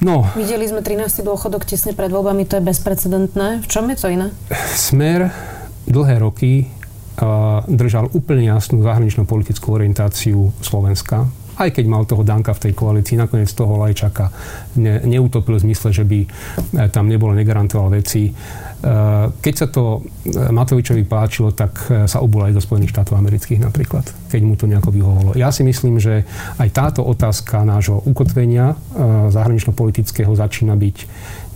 No. 0.05 0.29
Videli 0.37 0.69
sme 0.69 0.85
13. 0.85 1.25
dôchodok 1.25 1.65
tesne 1.65 1.97
pred 1.97 2.13
voľbami, 2.13 2.45
to 2.45 2.61
je 2.61 2.63
bezprecedentné. 2.65 3.65
V 3.65 3.67
čom 3.69 3.89
je 3.89 3.97
to 3.97 4.13
iné? 4.13 4.29
Smer 4.77 5.33
dlhé 5.89 6.21
roky 6.21 6.69
držal 7.71 8.11
úplne 8.11 8.51
jasnú 8.51 8.83
zahraničnú 8.83 9.23
politickú 9.23 9.79
orientáciu 9.79 10.51
Slovenska 10.59 11.31
aj 11.59 11.71
keď 11.71 11.85
mal 11.87 12.03
toho 12.07 12.27
Danka 12.27 12.51
v 12.55 12.63
tej 12.69 12.73
koalícii, 12.75 13.15
nakoniec 13.15 13.51
toho 13.55 13.79
Lajčaka 13.79 14.31
ne, 14.79 14.99
neutopil 15.07 15.59
v 15.59 15.65
zmysle, 15.71 15.95
že 15.95 16.05
by 16.05 16.19
e, 16.23 16.29
tam 16.91 17.07
nebolo, 17.07 17.31
negarantoval 17.35 17.95
veci. 17.95 18.27
E, 18.27 18.33
keď 19.31 19.55
sa 19.55 19.67
to 19.71 20.03
e, 20.03 20.51
Matovičovi 20.51 21.07
páčilo, 21.07 21.55
tak 21.55 21.87
sa 22.11 22.19
obul 22.19 22.51
aj 22.51 22.59
do 22.59 22.63
Spojených 22.63 22.91
štátov 22.91 23.15
amerických 23.15 23.63
napríklad, 23.63 24.05
keď 24.31 24.41
mu 24.43 24.59
to 24.59 24.67
nejako 24.67 24.91
vyhovovalo. 24.91 25.39
Ja 25.39 25.55
si 25.55 25.63
myslím, 25.63 26.03
že 26.03 26.27
aj 26.59 26.69
táto 26.75 27.01
otázka 27.07 27.63
nášho 27.63 28.03
ukotvenia 28.03 28.75
zahranično-politického 29.31 30.35
začína 30.35 30.75
byť 30.75 30.97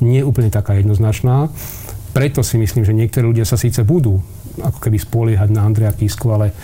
nie 0.04 0.22
úplne 0.22 0.50
taká 0.52 0.78
jednoznačná. 0.78 1.50
Preto 2.14 2.40
si 2.42 2.56
myslím, 2.58 2.86
že 2.86 2.96
niektorí 2.96 3.26
ľudia 3.26 3.46
sa 3.46 3.58
síce 3.58 3.82
budú 3.82 4.22
ako 4.62 4.78
keby 4.82 4.98
spoliehať 4.98 5.48
na 5.50 5.66
Andreja 5.66 5.92
Kisku, 5.94 6.30
ale 6.30 6.54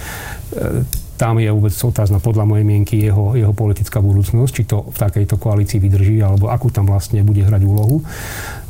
tam 1.15 1.39
je 1.39 1.47
vôbec 1.47 1.71
otázna 1.71 2.19
podľa 2.19 2.45
mojej 2.45 2.67
mienky 2.67 2.99
jeho, 2.99 3.39
jeho 3.39 3.55
politická 3.55 4.03
budúcnosť, 4.03 4.53
či 4.53 4.63
to 4.67 4.83
v 4.91 4.97
takejto 4.99 5.39
koalícii 5.39 5.79
vydrží, 5.79 6.19
alebo 6.19 6.51
akú 6.51 6.75
tam 6.75 6.91
vlastne 6.91 7.23
bude 7.23 7.47
hrať 7.47 7.63
úlohu. 7.63 8.03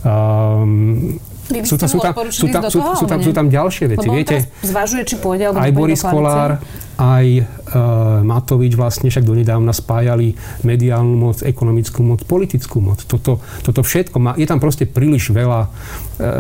Um, 0.04 1.16
sú, 1.44 1.76
tam, 1.76 1.88
sú, 1.88 1.98
tam, 2.00 2.14
sú, 2.32 2.46
tam, 2.48 2.62
sú, 2.72 2.78
sú, 2.80 3.04
tam, 3.04 3.18
sú 3.20 3.32
tam 3.36 3.46
ďalšie 3.52 3.84
veci. 3.92 4.08
Lebo 4.08 4.16
Viete, 4.16 4.48
zvažuje, 4.64 5.02
či 5.04 5.16
pôjde, 5.20 5.52
alebo 5.52 5.60
aj 5.60 5.72
Boris 5.76 6.00
Kolár, 6.00 6.56
aj 6.96 7.26
uh, 7.42 8.24
Matovič 8.24 8.72
vlastne 8.78 9.12
však 9.12 9.26
donedávna 9.26 9.74
spájali 9.76 10.32
mediálnu 10.64 11.14
moc, 11.14 11.42
ekonomickú 11.44 12.00
moc, 12.00 12.20
politickú 12.24 12.80
moc. 12.80 13.04
Toto, 13.04 13.44
toto 13.60 13.80
všetko 13.84 14.16
má, 14.22 14.32
je 14.40 14.48
tam 14.48 14.62
proste 14.62 14.88
príliš 14.88 15.34
veľa 15.34 15.68
uh, 15.68 15.70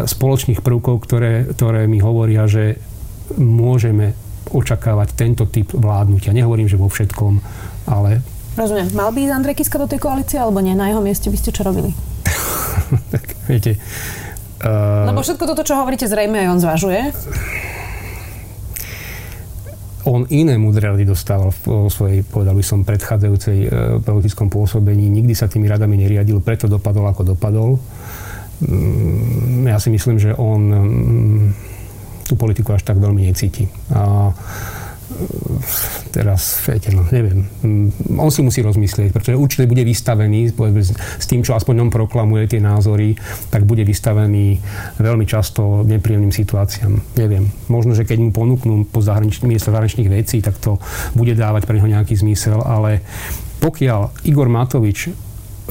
spoločných 0.08 0.64
prvkov, 0.64 1.04
ktoré, 1.04 1.52
ktoré 1.52 1.84
mi 1.84 2.00
hovoria, 2.00 2.48
že 2.48 2.80
môžeme 3.36 4.16
očakávať 4.52 5.08
tento 5.16 5.44
typ 5.48 5.72
vládnutia. 5.72 6.36
Nehovorím, 6.36 6.68
že 6.68 6.80
vo 6.80 6.88
všetkom, 6.88 7.40
ale... 7.90 8.20
Rozumiem. 8.54 8.88
Mal 8.94 9.10
by 9.10 9.18
ísť 9.26 9.34
Andrej 9.34 9.56
Kiska 9.58 9.76
do 9.82 9.90
tej 9.90 9.98
koalície, 9.98 10.38
alebo 10.38 10.62
nie? 10.62 10.78
Na 10.78 10.86
jeho 10.86 11.02
mieste 11.02 11.26
by 11.26 11.38
ste 11.40 11.50
čo 11.50 11.66
robili? 11.66 11.90
tak, 13.12 13.34
viete... 13.50 13.76
Uh... 14.64 15.04
Lebo 15.12 15.20
všetko 15.20 15.44
toto, 15.44 15.62
čo 15.62 15.76
hovoríte, 15.76 16.08
zrejme 16.08 16.40
aj 16.40 16.48
on 16.48 16.60
zvažuje. 16.64 17.00
On 20.04 20.24
iné 20.28 20.56
múdre 20.60 20.88
rady 20.88 21.08
dostával 21.08 21.52
vo 21.64 21.88
svojej, 21.88 22.24
povedal 22.24 22.56
by 22.56 22.64
som, 22.64 22.84
predchádzajúcej 22.84 23.58
uh, 23.64 23.70
politickom 24.00 24.48
pôsobení. 24.48 25.08
Nikdy 25.12 25.32
sa 25.36 25.48
tými 25.48 25.68
radami 25.68 26.00
neriadil, 26.00 26.40
preto 26.40 26.68
dopadol, 26.68 27.08
ako 27.08 27.36
dopadol. 27.36 27.76
Um, 28.64 29.68
ja 29.68 29.76
si 29.76 29.92
myslím, 29.92 30.16
že 30.16 30.32
on 30.36 30.60
um, 30.72 31.52
tú 32.24 32.36
politiku 32.40 32.72
až 32.72 32.88
tak 32.88 33.00
veľmi 33.00 33.28
necíti. 33.28 33.68
A 33.92 34.32
teraz, 36.14 36.62
viete, 36.62 36.94
no, 36.94 37.02
neviem. 37.10 37.46
Mm, 37.62 38.18
on 38.20 38.30
si 38.30 38.40
musí 38.46 38.62
rozmyslieť, 38.62 39.10
pretože 39.10 39.34
určite 39.34 39.66
bude 39.66 39.82
vystavený 39.82 40.54
s 41.18 41.26
tým, 41.26 41.42
čo 41.42 41.58
aspoň 41.58 41.88
on 41.88 41.90
proklamuje 41.90 42.46
tie 42.46 42.60
názory, 42.62 43.18
tak 43.50 43.66
bude 43.66 43.82
vystavený 43.82 44.62
veľmi 45.02 45.26
často 45.26 45.82
nepríjemným 45.82 46.30
situáciám. 46.30 47.18
Neviem. 47.18 47.50
Možno, 47.66 47.98
že 47.98 48.06
keď 48.06 48.18
mu 48.22 48.30
ponúknú 48.30 48.86
po 48.86 49.02
zahranič- 49.02 49.42
miesto 49.42 49.74
zahraničných 49.74 50.10
vecí, 50.10 50.38
tak 50.38 50.58
to 50.62 50.78
bude 51.18 51.34
dávať 51.34 51.66
pre 51.66 51.82
neho 51.82 51.90
nejaký 51.90 52.14
zmysel, 52.14 52.62
ale 52.62 53.02
pokiaľ 53.58 54.28
Igor 54.28 54.46
Matovič 54.52 55.08
e, 55.08 55.12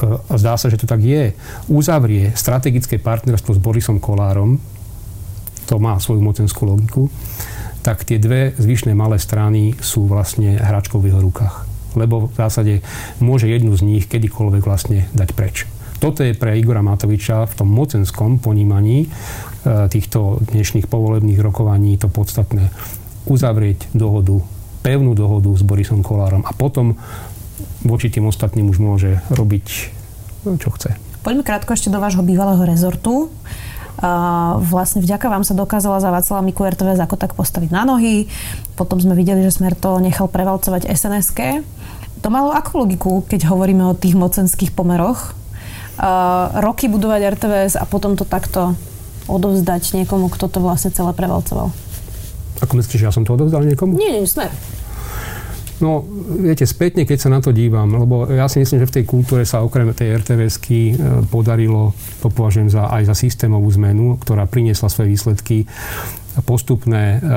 a 0.04 0.34
zdá 0.36 0.58
sa, 0.58 0.68
že 0.68 0.82
to 0.82 0.90
tak 0.90 1.00
je, 1.00 1.32
uzavrie 1.70 2.34
strategické 2.34 2.98
partnerstvo 2.98 3.56
s 3.56 3.60
Borisom 3.62 4.02
Kolárom, 4.02 4.58
to 5.64 5.80
má 5.80 5.96
svoju 5.96 6.20
mocenskú 6.20 6.68
logiku, 6.68 7.08
tak 7.84 8.08
tie 8.08 8.18
dve 8.18 8.56
zvyšné 8.56 8.96
malé 8.96 9.20
strany 9.20 9.76
sú 9.84 10.08
vlastne 10.08 10.56
hračkou 10.56 11.04
v 11.04 11.12
jeho 11.12 11.20
rukách. 11.20 11.68
Lebo 12.00 12.32
v 12.32 12.36
zásade 12.40 12.74
môže 13.20 13.46
jednu 13.52 13.76
z 13.76 13.86
nich 13.86 14.04
kedykoľvek 14.10 14.64
vlastne 14.64 15.06
dať 15.14 15.30
preč. 15.36 15.68
Toto 16.00 16.24
je 16.26 16.36
pre 16.36 16.60
Igora 16.60 16.84
Matoviča 16.84 17.48
v 17.48 17.54
tom 17.54 17.70
mocenskom 17.72 18.40
ponímaní 18.40 19.06
e, 19.06 19.08
týchto 19.88 20.44
dnešných 20.52 20.92
povolebných 20.92 21.40
rokovaní 21.40 21.96
to 21.96 22.12
podstatné. 22.12 22.76
Uzavrieť 23.24 23.88
dohodu, 23.96 24.44
pevnú 24.84 25.16
dohodu 25.16 25.48
s 25.56 25.64
Borisom 25.64 26.04
Kolárom 26.04 26.44
a 26.44 26.52
potom 26.52 27.00
voči 27.88 28.12
tým 28.12 28.28
ostatným 28.28 28.68
už 28.68 28.84
môže 28.84 29.24
robiť, 29.32 29.66
čo 30.60 30.70
chce. 30.76 31.00
Poďme 31.24 31.48
krátko 31.48 31.72
ešte 31.72 31.88
do 31.88 32.04
vášho 32.04 32.20
bývalého 32.20 32.68
rezortu. 32.68 33.32
Vlastne 34.64 35.06
vďaka 35.06 35.30
vám 35.30 35.46
sa 35.46 35.54
dokázala 35.54 36.02
za 36.02 36.10
Václava 36.10 36.42
Miku 36.42 36.66
RTVS 36.66 37.04
ako 37.04 37.16
tak 37.16 37.38
postaviť 37.38 37.70
na 37.70 37.86
nohy. 37.86 38.26
Potom 38.74 38.98
sme 38.98 39.14
videli, 39.14 39.46
že 39.46 39.54
Smer 39.54 39.78
to 39.78 40.02
nechal 40.02 40.26
prevalcovať 40.26 40.90
sns 40.90 41.30
To 42.26 42.28
malo 42.34 42.50
akú 42.56 42.82
logiku, 42.82 43.22
keď 43.28 43.54
hovoríme 43.54 43.86
o 43.86 43.94
tých 43.94 44.18
mocenských 44.18 44.74
pomeroch? 44.74 45.38
Roky 46.58 46.90
budovať 46.90 47.38
RTVS 47.38 47.78
a 47.78 47.86
potom 47.86 48.18
to 48.18 48.26
takto 48.26 48.74
odovzdať 49.30 49.94
niekomu, 49.94 50.28
kto 50.34 50.50
to 50.50 50.60
vlastne 50.60 50.90
celé 50.92 51.14
prevalcoval. 51.14 51.70
Ako 52.60 52.74
myslíš, 52.82 53.00
že 53.00 53.08
ja 53.08 53.14
som 53.14 53.24
to 53.24 53.38
odovzdal 53.38 53.62
niekomu? 53.62 53.96
Nie, 53.96 54.20
nie, 54.20 54.26
Smer. 54.26 54.50
No, 55.82 56.06
viete, 56.38 56.70
spätne, 56.70 57.02
keď 57.02 57.18
sa 57.18 57.34
na 57.34 57.42
to 57.42 57.50
dívam, 57.50 57.90
lebo 57.98 58.30
ja 58.30 58.46
si 58.46 58.62
myslím, 58.62 58.86
že 58.86 58.90
v 58.94 58.96
tej 59.02 59.06
kultúre 59.10 59.42
sa 59.42 59.66
okrem 59.66 59.90
tej 59.98 60.22
RTVSky 60.22 60.80
e, 60.94 60.96
podarilo, 61.26 61.98
to 62.22 62.30
považujem 62.30 62.70
za, 62.70 62.94
aj 62.94 63.10
za 63.10 63.16
systémovú 63.18 63.74
zmenu, 63.82 64.22
ktorá 64.22 64.46
priniesla 64.46 64.86
svoje 64.94 65.18
výsledky 65.18 65.66
postupné 66.46 67.18
e, 67.18 67.20
e, 67.20 67.30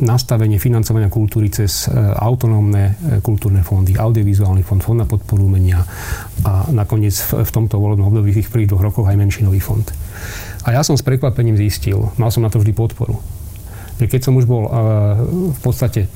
nastavenie 0.00 0.56
financovania 0.56 1.12
kultúry 1.12 1.52
cez 1.52 1.84
autonómne 2.16 2.96
kultúrne 3.20 3.60
fondy, 3.60 3.92
audiovizuálny 4.00 4.64
fond, 4.64 4.80
fond 4.80 4.96
na 4.96 5.08
podporu 5.08 5.44
umenia 5.44 5.84
a 6.48 6.64
nakoniec 6.72 7.12
v 7.28 7.50
tomto 7.52 7.76
volebnom 7.76 8.08
období 8.08 8.32
v 8.32 8.38
tých 8.40 8.48
prvých 8.48 8.72
dvoch 8.72 8.88
rokoch 8.88 9.06
aj 9.08 9.20
menšinový 9.20 9.60
fond. 9.60 9.84
A 10.64 10.72
ja 10.72 10.80
som 10.80 10.96
s 10.96 11.04
prekvapením 11.04 11.60
zistil, 11.60 12.08
mal 12.16 12.32
som 12.32 12.40
na 12.40 12.48
to 12.48 12.56
vždy 12.56 12.72
podporu, 12.72 13.20
že 14.00 14.08
keď 14.08 14.20
som 14.26 14.34
už 14.34 14.48
bol 14.48 14.64
v 15.54 15.60
podstate 15.62 16.08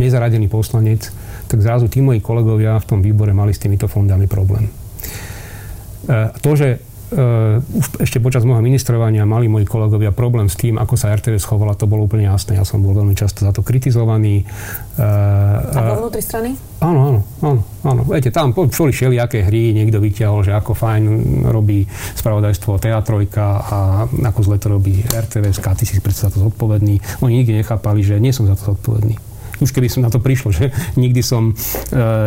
nezaradený 0.00 0.48
poslanec, 0.48 1.08
tak 1.48 1.60
zrazu 1.60 1.88
tí 1.88 2.00
moji 2.00 2.24
kolegovia 2.24 2.78
v 2.80 2.88
tom 2.88 3.00
výbore 3.04 3.36
mali 3.36 3.52
s 3.52 3.60
týmito 3.60 3.88
fondami 3.90 4.24
problém. 4.24 4.68
E, 4.68 6.32
to, 6.40 6.56
že 6.56 6.92
uh, 7.12 8.00
ešte 8.00 8.18
počas 8.18 8.42
môjho 8.42 8.64
ministrovania 8.64 9.28
mali 9.28 9.46
moji 9.46 9.68
kolegovia 9.68 10.10
problém 10.10 10.48
s 10.48 10.56
tým, 10.56 10.80
ako 10.80 10.94
sa 10.96 11.12
RTV 11.12 11.36
schovala, 11.38 11.76
to 11.76 11.86
bolo 11.88 12.08
úplne 12.08 12.26
jasné. 12.26 12.56
Ja 12.56 12.64
som 12.64 12.80
bol 12.80 12.96
veľmi 12.96 13.12
často 13.12 13.44
za 13.44 13.52
to 13.52 13.60
kritizovaný. 13.60 14.48
Uh, 14.96 15.76
a 15.76 15.92
vo 15.92 16.08
vnútri 16.08 16.24
strany? 16.24 16.56
Áno, 16.82 17.00
áno, 17.12 17.20
áno, 17.44 17.60
áno. 17.86 18.02
Viete, 18.08 18.32
tam 18.34 18.56
boli 18.56 18.72
všelijaké 18.72 19.46
hry, 19.46 19.76
niekto 19.76 20.02
vyťahol, 20.02 20.42
že 20.42 20.56
ako 20.56 20.72
fajn 20.74 21.02
robí 21.46 21.84
spravodajstvo 22.18 22.80
Teatrojka 22.80 23.46
a 23.62 23.78
ako 24.08 24.40
zle 24.42 24.56
to 24.58 24.68
robí 24.72 25.04
RTVS, 25.04 25.62
a 25.62 25.76
ty 25.78 25.84
si 25.86 26.02
predsa 26.02 26.28
za 26.28 26.34
to 26.34 26.50
zodpovedný. 26.50 26.98
Oni 27.22 27.44
nikdy 27.44 27.62
nechápali, 27.62 28.02
že 28.02 28.18
nie 28.18 28.34
som 28.34 28.48
za 28.48 28.58
to 28.58 28.74
zodpovedný 28.74 29.31
už 29.62 29.70
keby 29.70 29.88
som 29.88 30.02
na 30.02 30.10
to 30.10 30.18
prišlo, 30.18 30.50
že 30.50 30.74
nikdy 30.98 31.22
som 31.22 31.50
e, 31.50 31.54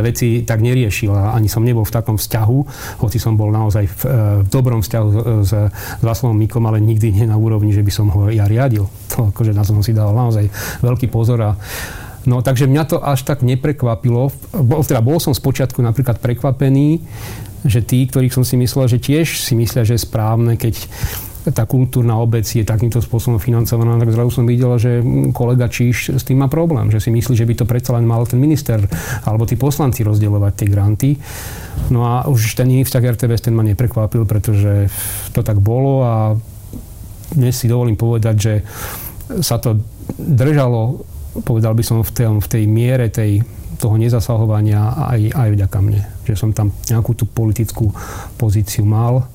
veci 0.01 0.47
tak 0.47 0.63
neriešil 0.63 1.11
a 1.11 1.35
ani 1.35 1.51
som 1.51 1.61
nebol 1.61 1.83
v 1.83 1.93
takom 1.93 2.15
vzťahu, 2.15 2.57
hoci 3.03 3.17
som 3.19 3.35
bol 3.35 3.51
naozaj 3.51 3.85
v, 3.85 4.01
e, 4.07 4.19
v 4.41 4.47
dobrom 4.47 4.79
vzťahu 4.79 5.07
s, 5.43 5.51
s 5.51 6.01
Václavom 6.01 6.39
Mikom, 6.39 6.63
ale 6.65 6.79
nikdy 6.79 7.11
nie 7.11 7.25
na 7.27 7.35
úrovni, 7.35 7.75
že 7.75 7.83
by 7.83 7.91
som 7.91 8.07
ho 8.09 8.31
ja 8.31 8.47
riadil. 8.47 8.87
To 9.15 9.29
akože 9.35 9.51
na 9.51 9.67
som 9.67 9.83
si 9.83 9.91
dal 9.91 10.15
naozaj 10.15 10.47
veľký 10.81 11.11
pozor 11.11 11.39
a 11.43 11.51
No 12.25 12.41
takže 12.41 12.65
mňa 12.65 12.83
to 12.89 12.97
až 12.97 13.21
tak 13.21 13.45
neprekvapilo. 13.45 14.33
Bol, 14.49 14.81
teda 14.81 14.97
bol 14.97 15.21
som 15.21 15.37
spočiatku 15.37 15.77
napríklad 15.77 16.17
prekvapený, 16.17 17.05
že 17.65 17.85
tí, 17.85 18.05
ktorých 18.05 18.33
som 18.33 18.41
si 18.41 18.57
myslel, 18.57 18.89
že 18.89 18.97
tiež 18.97 19.41
si 19.41 19.53
myslia, 19.53 19.85
že 19.85 19.97
je 19.97 20.05
správne, 20.05 20.57
keď 20.57 20.89
tá 21.53 21.69
kultúrna 21.69 22.17
obec 22.17 22.45
je 22.45 22.65
takýmto 22.65 22.97
spôsobom 23.03 23.37
financovaná, 23.37 24.01
tak 24.01 24.09
zrazu 24.09 24.41
som 24.41 24.45
videl, 24.49 24.73
že 24.81 25.05
kolega 25.29 25.69
Číš 25.69 26.17
s 26.17 26.23
tým 26.25 26.41
má 26.41 26.47
problém, 26.49 26.89
že 26.89 26.97
si 26.97 27.13
myslí, 27.13 27.37
že 27.37 27.45
by 27.45 27.53
to 27.53 27.65
predsa 27.69 27.93
len 27.93 28.07
mal 28.07 28.25
ten 28.25 28.41
minister 28.41 28.81
alebo 29.21 29.45
tí 29.45 29.53
poslanci 29.53 30.01
rozdielovať 30.01 30.53
tie 30.57 30.67
granty. 30.71 31.09
No 31.93 32.07
a 32.07 32.25
už 32.25 32.57
ten 32.57 32.71
iný 32.71 32.81
vzťah 32.87 33.03
RTVS 33.13 33.45
ten 33.45 33.53
ma 33.53 33.61
neprekvapil, 33.61 34.25
pretože 34.25 34.89
to 35.37 35.45
tak 35.45 35.61
bolo 35.61 36.01
a 36.01 36.13
dnes 37.35 37.53
si 37.53 37.69
dovolím 37.69 37.97
povedať, 37.99 38.35
že 38.37 38.53
sa 39.41 39.57
to 39.57 39.81
držalo, 40.17 41.05
povedal 41.43 41.73
by 41.73 41.83
som, 41.83 42.01
v 42.05 42.11
tej, 42.13 42.27
v 42.37 42.47
tej 42.47 42.63
miere 42.69 43.09
tej, 43.09 43.41
toho 43.75 43.99
nezasahovania 43.99 45.11
aj, 45.13 45.21
aj 45.35 45.49
vďaka 45.51 45.77
mne. 45.83 46.01
Že 46.25 46.35
som 46.37 46.49
tam 46.55 46.71
nejakú 46.87 47.11
tú 47.17 47.25
politickú 47.27 47.91
pozíciu 48.39 48.87
mal 48.87 49.27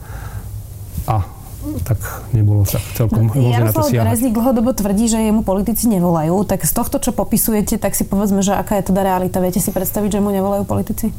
a 1.04 1.39
tak 1.84 2.00
nebolo 2.32 2.64
tak 2.64 2.80
celkom 2.96 3.28
no, 3.28 3.52
Jaroslav 3.52 3.92
Rezník 3.92 4.32
dlhodobo 4.32 4.72
tvrdí, 4.72 5.12
že 5.12 5.20
jemu 5.20 5.44
politici 5.44 5.92
nevolajú. 5.92 6.48
Tak 6.48 6.64
z 6.64 6.72
tohto, 6.72 6.96
čo 6.96 7.12
popisujete, 7.12 7.76
tak 7.76 7.92
si 7.92 8.08
povedzme, 8.08 8.40
že 8.40 8.56
aká 8.56 8.80
je 8.80 8.88
teda 8.88 9.04
realita. 9.04 9.44
Viete 9.44 9.60
si 9.60 9.68
predstaviť, 9.68 10.18
že 10.18 10.20
mu 10.24 10.32
nevolajú 10.32 10.64
politici? 10.64 11.12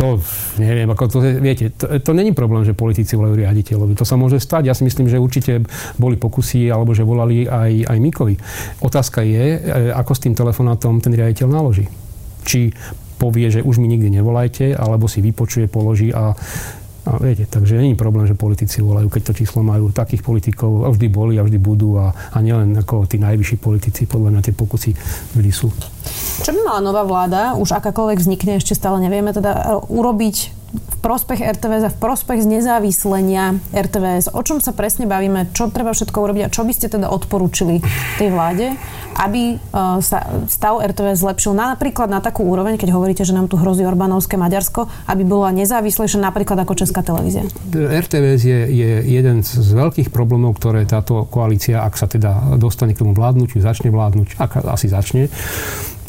To 0.00 0.16
neviem, 0.56 0.88
ako 0.88 1.04
to, 1.12 1.18
viete, 1.20 1.76
to, 1.76 1.84
to 2.00 2.12
není 2.16 2.32
problém, 2.32 2.64
že 2.64 2.72
politici 2.72 3.20
volajú 3.20 3.36
riaditeľovi. 3.44 3.92
To 4.00 4.08
sa 4.08 4.16
môže 4.16 4.40
stať. 4.40 4.72
Ja 4.72 4.74
si 4.76 4.88
myslím, 4.88 5.12
že 5.12 5.20
určite 5.20 5.60
boli 6.00 6.16
pokusy, 6.16 6.72
alebo 6.72 6.96
že 6.96 7.04
volali 7.04 7.44
aj, 7.44 7.84
aj 7.84 7.98
Mikovi. 8.00 8.36
Otázka 8.80 9.20
je, 9.20 9.60
e, 9.60 9.92
ako 9.92 10.12
s 10.16 10.24
tým 10.24 10.32
telefonátom 10.32 11.04
ten 11.04 11.12
riaditeľ 11.12 11.52
naloží. 11.52 11.84
Či 12.48 12.72
povie, 13.20 13.52
že 13.52 13.60
už 13.60 13.76
mi 13.76 13.92
nikdy 13.92 14.08
nevolajte, 14.08 14.72
alebo 14.72 15.04
si 15.04 15.20
vypočuje, 15.20 15.68
položí 15.68 16.08
a 16.16 16.32
a 17.06 17.16
viete, 17.16 17.48
takže 17.48 17.80
není 17.80 17.94
problém, 17.94 18.26
že 18.26 18.36
politici 18.36 18.84
volajú, 18.84 19.08
keď 19.08 19.32
to 19.32 19.32
číslo 19.32 19.64
majú. 19.64 19.88
Takých 19.88 20.20
politikov 20.20 20.84
vždy 20.92 21.08
boli 21.08 21.34
a 21.40 21.42
vždy 21.42 21.56
budú 21.56 21.96
a, 21.96 22.12
a 22.12 22.38
nielen 22.44 22.76
ako 22.76 23.08
tí 23.08 23.16
najvyšší 23.16 23.56
politici, 23.56 24.04
podľa 24.04 24.36
mňa 24.36 24.40
tie 24.44 24.54
pokusy 24.54 24.90
vždy 25.32 25.50
sú. 25.52 25.72
Čo 26.44 26.52
by 26.52 26.60
mala 26.60 26.80
nová 26.84 27.02
vláda, 27.08 27.40
už 27.56 27.72
akákoľvek 27.72 28.20
vznikne, 28.20 28.60
ešte 28.60 28.76
stále 28.76 29.00
nevieme, 29.00 29.32
teda 29.32 29.80
urobiť 29.88 30.59
v 30.70 30.96
prospech 31.02 31.42
RTVS 31.42 31.82
a 31.86 31.90
v 31.90 31.98
prospech 31.98 32.46
nezávislenia 32.46 33.58
RTVS. 33.74 34.30
O 34.36 34.40
čom 34.46 34.62
sa 34.62 34.70
presne 34.70 35.10
bavíme? 35.10 35.50
Čo 35.50 35.72
treba 35.74 35.90
všetko 35.90 36.14
urobiť 36.14 36.42
a 36.46 36.52
čo 36.52 36.62
by 36.62 36.72
ste 36.76 36.86
teda 36.86 37.10
odporúčili 37.10 37.82
tej 38.20 38.30
vláde, 38.30 38.78
aby 39.18 39.54
e, 39.54 39.66
sa 40.00 40.22
stav 40.46 40.78
RTVS 40.78 41.26
zlepšil 41.26 41.52
na, 41.58 41.74
napríklad 41.74 42.06
na 42.06 42.22
takú 42.22 42.46
úroveň, 42.46 42.78
keď 42.78 42.94
hovoríte, 42.94 43.26
že 43.26 43.34
nám 43.34 43.50
tu 43.50 43.58
hrozí 43.58 43.82
Orbánovské 43.82 44.38
Maďarsko, 44.38 44.86
aby 45.10 45.22
bola 45.26 45.50
nezávislejšia 45.50 46.22
napríklad 46.22 46.62
ako 46.62 46.78
Česká 46.78 47.02
televízia? 47.02 47.42
RTVS 47.74 48.42
je, 48.46 48.60
je 48.70 48.90
jeden 49.10 49.42
z 49.42 49.70
veľkých 49.74 50.14
problémov, 50.14 50.54
ktoré 50.62 50.86
táto 50.86 51.26
koalícia, 51.26 51.82
ak 51.82 51.98
sa 51.98 52.06
teda 52.06 52.54
dostane 52.60 52.94
k 52.94 53.02
tomu 53.02 53.16
vládnutiu, 53.16 53.58
začne 53.58 53.90
vládnuť, 53.90 54.38
ak 54.38 54.50
asi 54.70 54.86
začne, 54.86 55.26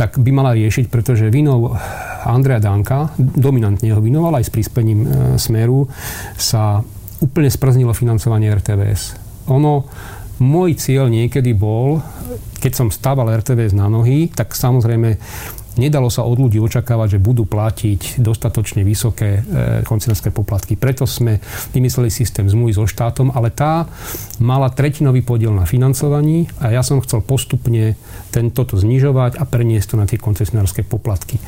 tak 0.01 0.17
by 0.17 0.33
mala 0.33 0.57
riešiť, 0.57 0.89
pretože 0.89 1.29
vinou 1.29 1.77
Andrea 2.25 2.57
Danka, 2.57 3.13
dominantne 3.21 3.93
ho 3.93 4.01
vinoval 4.01 4.41
aj 4.41 4.49
s 4.49 4.53
príspením 4.53 5.05
e, 5.05 5.07
Smeru, 5.37 5.85
sa 6.41 6.81
úplne 7.21 7.53
sprznilo 7.53 7.93
financovanie 7.93 8.49
RTVS. 8.49 9.13
Ono, 9.53 9.85
môj 10.41 10.73
cieľ 10.81 11.05
niekedy 11.05 11.53
bol, 11.53 12.01
keď 12.57 12.71
som 12.73 12.87
stával 12.89 13.29
RTVS 13.29 13.77
na 13.77 13.93
nohy, 13.93 14.33
tak 14.33 14.57
samozrejme 14.57 15.21
Nedalo 15.79 16.11
sa 16.11 16.27
od 16.27 16.35
ľudí 16.35 16.59
očakávať, 16.59 17.15
že 17.15 17.23
budú 17.23 17.47
platiť 17.47 18.19
dostatočne 18.19 18.83
vysoké 18.83 19.39
e, 19.39 19.41
koncesionárske 19.87 20.27
poplatky. 20.35 20.75
Preto 20.75 21.07
sme 21.07 21.39
vymysleli 21.71 22.11
systém 22.11 22.43
zmluvy 22.43 22.75
so 22.75 22.83
štátom, 22.83 23.31
ale 23.31 23.55
tá 23.55 23.87
mala 24.43 24.67
tretinový 24.67 25.23
podiel 25.23 25.55
na 25.55 25.63
financovaní 25.63 26.51
a 26.59 26.75
ja 26.75 26.83
som 26.83 26.99
chcel 26.99 27.23
postupne 27.23 27.95
tento 28.35 28.67
znižovať 28.67 29.39
a 29.39 29.43
preniesť 29.47 29.95
to 29.95 29.95
na 29.95 30.05
tie 30.07 30.19
koncesionárske 30.19 30.83
poplatky. 30.83 31.39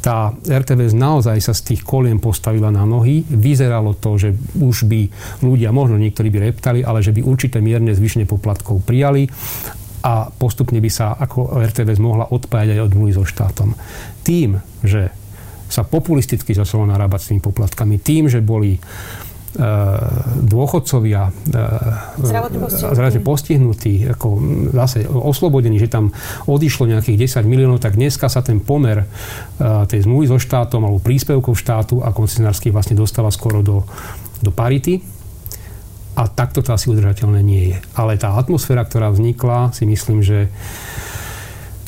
Tá 0.00 0.32
RTVS 0.32 0.96
naozaj 0.96 1.36
sa 1.44 1.52
z 1.52 1.74
tých 1.74 1.82
kolien 1.84 2.16
postavila 2.16 2.72
na 2.72 2.88
nohy. 2.88 3.24
Vyzeralo 3.28 3.92
to, 3.96 4.16
že 4.16 4.32
už 4.56 4.88
by 4.88 5.08
ľudia, 5.44 5.68
možno 5.72 6.00
niektorí 6.00 6.32
by 6.32 6.52
reptali, 6.52 6.80
ale 6.80 7.04
že 7.04 7.12
by 7.12 7.20
určité 7.24 7.60
mierne 7.60 7.92
zvyšenie 7.92 8.24
poplatkov 8.24 8.84
prijali 8.84 9.28
a 10.06 10.30
postupne 10.30 10.78
by 10.78 10.86
sa 10.86 11.18
ako 11.18 11.58
RTVS 11.66 11.98
mohla 11.98 12.30
odpájať 12.30 12.78
aj 12.78 12.80
od 12.86 12.90
zmluvy 12.94 13.12
so 13.18 13.26
štátom. 13.26 13.74
Tým, 14.22 14.62
že 14.86 15.10
sa 15.66 15.82
populisticky 15.82 16.54
začalo 16.54 16.86
narábať 16.86 17.20
s 17.26 17.28
tými 17.34 17.42
poplatkami, 17.42 17.98
tým, 17.98 18.30
že 18.30 18.38
boli 18.38 18.78
e, 18.78 18.80
dôchodcovia 20.46 21.26
e, 21.26 21.30
zdravotne 22.94 23.20
postihnutí, 23.26 24.06
ako 24.14 24.28
zase 24.70 25.10
oslobodení, 25.10 25.82
že 25.82 25.90
tam 25.90 26.14
odišlo 26.46 26.86
nejakých 26.86 27.42
10 27.42 27.50
miliónov, 27.50 27.82
tak 27.82 27.98
dneska 27.98 28.30
sa 28.30 28.46
ten 28.46 28.62
pomer 28.62 29.02
e, 29.02 29.06
tej 29.90 30.06
zmluvy 30.06 30.30
so 30.30 30.38
štátom 30.38 30.86
alebo 30.86 31.02
príspevkov 31.02 31.58
štátu 31.58 31.98
a 31.98 32.14
koncesionárskych 32.14 32.70
vlastne 32.70 32.94
dostáva 32.94 33.34
skoro 33.34 33.58
do, 33.58 33.82
do 34.38 34.54
parity 34.54 35.15
a 36.16 36.22
takto 36.32 36.64
to 36.64 36.72
asi 36.72 36.88
udržateľné 36.88 37.40
nie 37.44 37.62
je. 37.70 37.76
Ale 37.92 38.16
tá 38.16 38.32
atmosféra, 38.40 38.88
ktorá 38.88 39.12
vznikla, 39.12 39.76
si 39.76 39.84
myslím, 39.84 40.24
že 40.24 40.48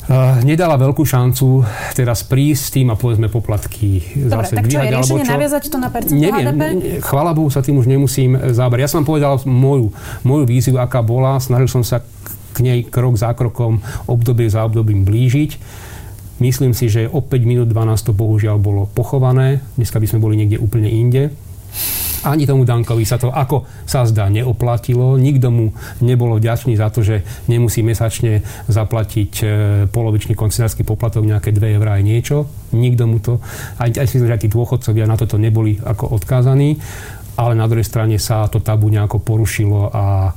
Uh, 0.09 0.41
nedala 0.41 0.73
veľkú 0.73 1.05
šancu 1.05 1.61
teraz 1.93 2.25
prísť 2.25 2.61
s 2.65 2.69
tým 2.73 2.89
a 2.89 2.97
povedzme 2.97 3.29
poplatky 3.29 4.01
Dobre, 4.17 4.41
zase 4.41 4.57
tak 4.57 4.65
čo 4.65 4.81
je 4.81 4.89
riešenie 4.89 5.21
naviazať 5.21 5.63
to 5.69 5.77
na 5.77 5.93
percento 5.93 6.17
Neviem, 6.17 6.49
HDP? 6.49 6.97
chvála 7.05 7.29
Bohu 7.37 7.53
sa 7.53 7.61
tým 7.61 7.77
už 7.77 7.85
nemusím 7.85 8.33
zábať. 8.33 8.81
Ja 8.81 8.89
som 8.89 9.05
vám 9.05 9.13
povedal 9.13 9.37
moju, 9.45 9.93
moju 10.25 10.49
víziu, 10.49 10.81
aká 10.81 11.05
bola. 11.05 11.37
Snažil 11.37 11.69
som 11.69 11.85
sa 11.85 12.01
k 12.57 12.57
nej 12.65 12.89
krok 12.89 13.21
za 13.21 13.37
krokom, 13.37 13.85
obdobie 14.09 14.49
za 14.49 14.65
obdobím 14.65 15.05
blížiť. 15.05 15.61
Myslím 16.41 16.73
si, 16.73 16.89
že 16.89 17.05
o 17.05 17.21
5 17.21 17.45
minút 17.45 17.69
12 17.69 18.09
to 18.09 18.09
bohužiaľ 18.09 18.57
bolo 18.57 18.89
pochované. 18.89 19.61
Dneska 19.77 20.01
by 20.01 20.09
sme 20.09 20.25
boli 20.25 20.41
niekde 20.41 20.57
úplne 20.57 20.89
inde. 20.89 21.29
Ani 22.27 22.43
tomu 22.43 22.67
Dankovi 22.67 23.07
sa 23.07 23.15
to, 23.15 23.31
ako 23.31 23.63
sa 23.87 24.03
zdá, 24.03 24.27
neoplatilo. 24.27 25.15
Nikto 25.15 25.47
mu 25.47 25.65
nebolo 26.03 26.35
vďačný 26.35 26.75
za 26.75 26.91
to, 26.91 26.99
že 26.99 27.23
nemusí 27.47 27.79
mesačne 27.79 28.43
zaplatiť 28.67 29.33
e, 29.39 29.45
polovičný 29.87 30.35
koncesionársky 30.35 30.83
poplatok, 30.83 31.23
nejaké 31.23 31.55
2 31.55 31.79
eurá 31.79 31.95
aj 31.95 32.03
niečo. 32.03 32.37
Nikto 32.75 33.03
mu 33.07 33.23
to, 33.23 33.39
aj, 33.79 34.03
aj 34.03 34.07
si 34.07 34.19
že 34.19 34.35
tí 34.35 34.51
dôchodcovia 34.51 35.07
na 35.07 35.15
toto 35.15 35.39
neboli 35.39 35.79
ako 35.79 36.19
odkázaní, 36.19 36.75
ale 37.39 37.53
na 37.55 37.65
druhej 37.71 37.87
strane 37.87 38.19
sa 38.19 38.51
to 38.51 38.59
tabu 38.59 38.91
nejako 38.91 39.23
porušilo 39.23 39.87
a 39.95 40.35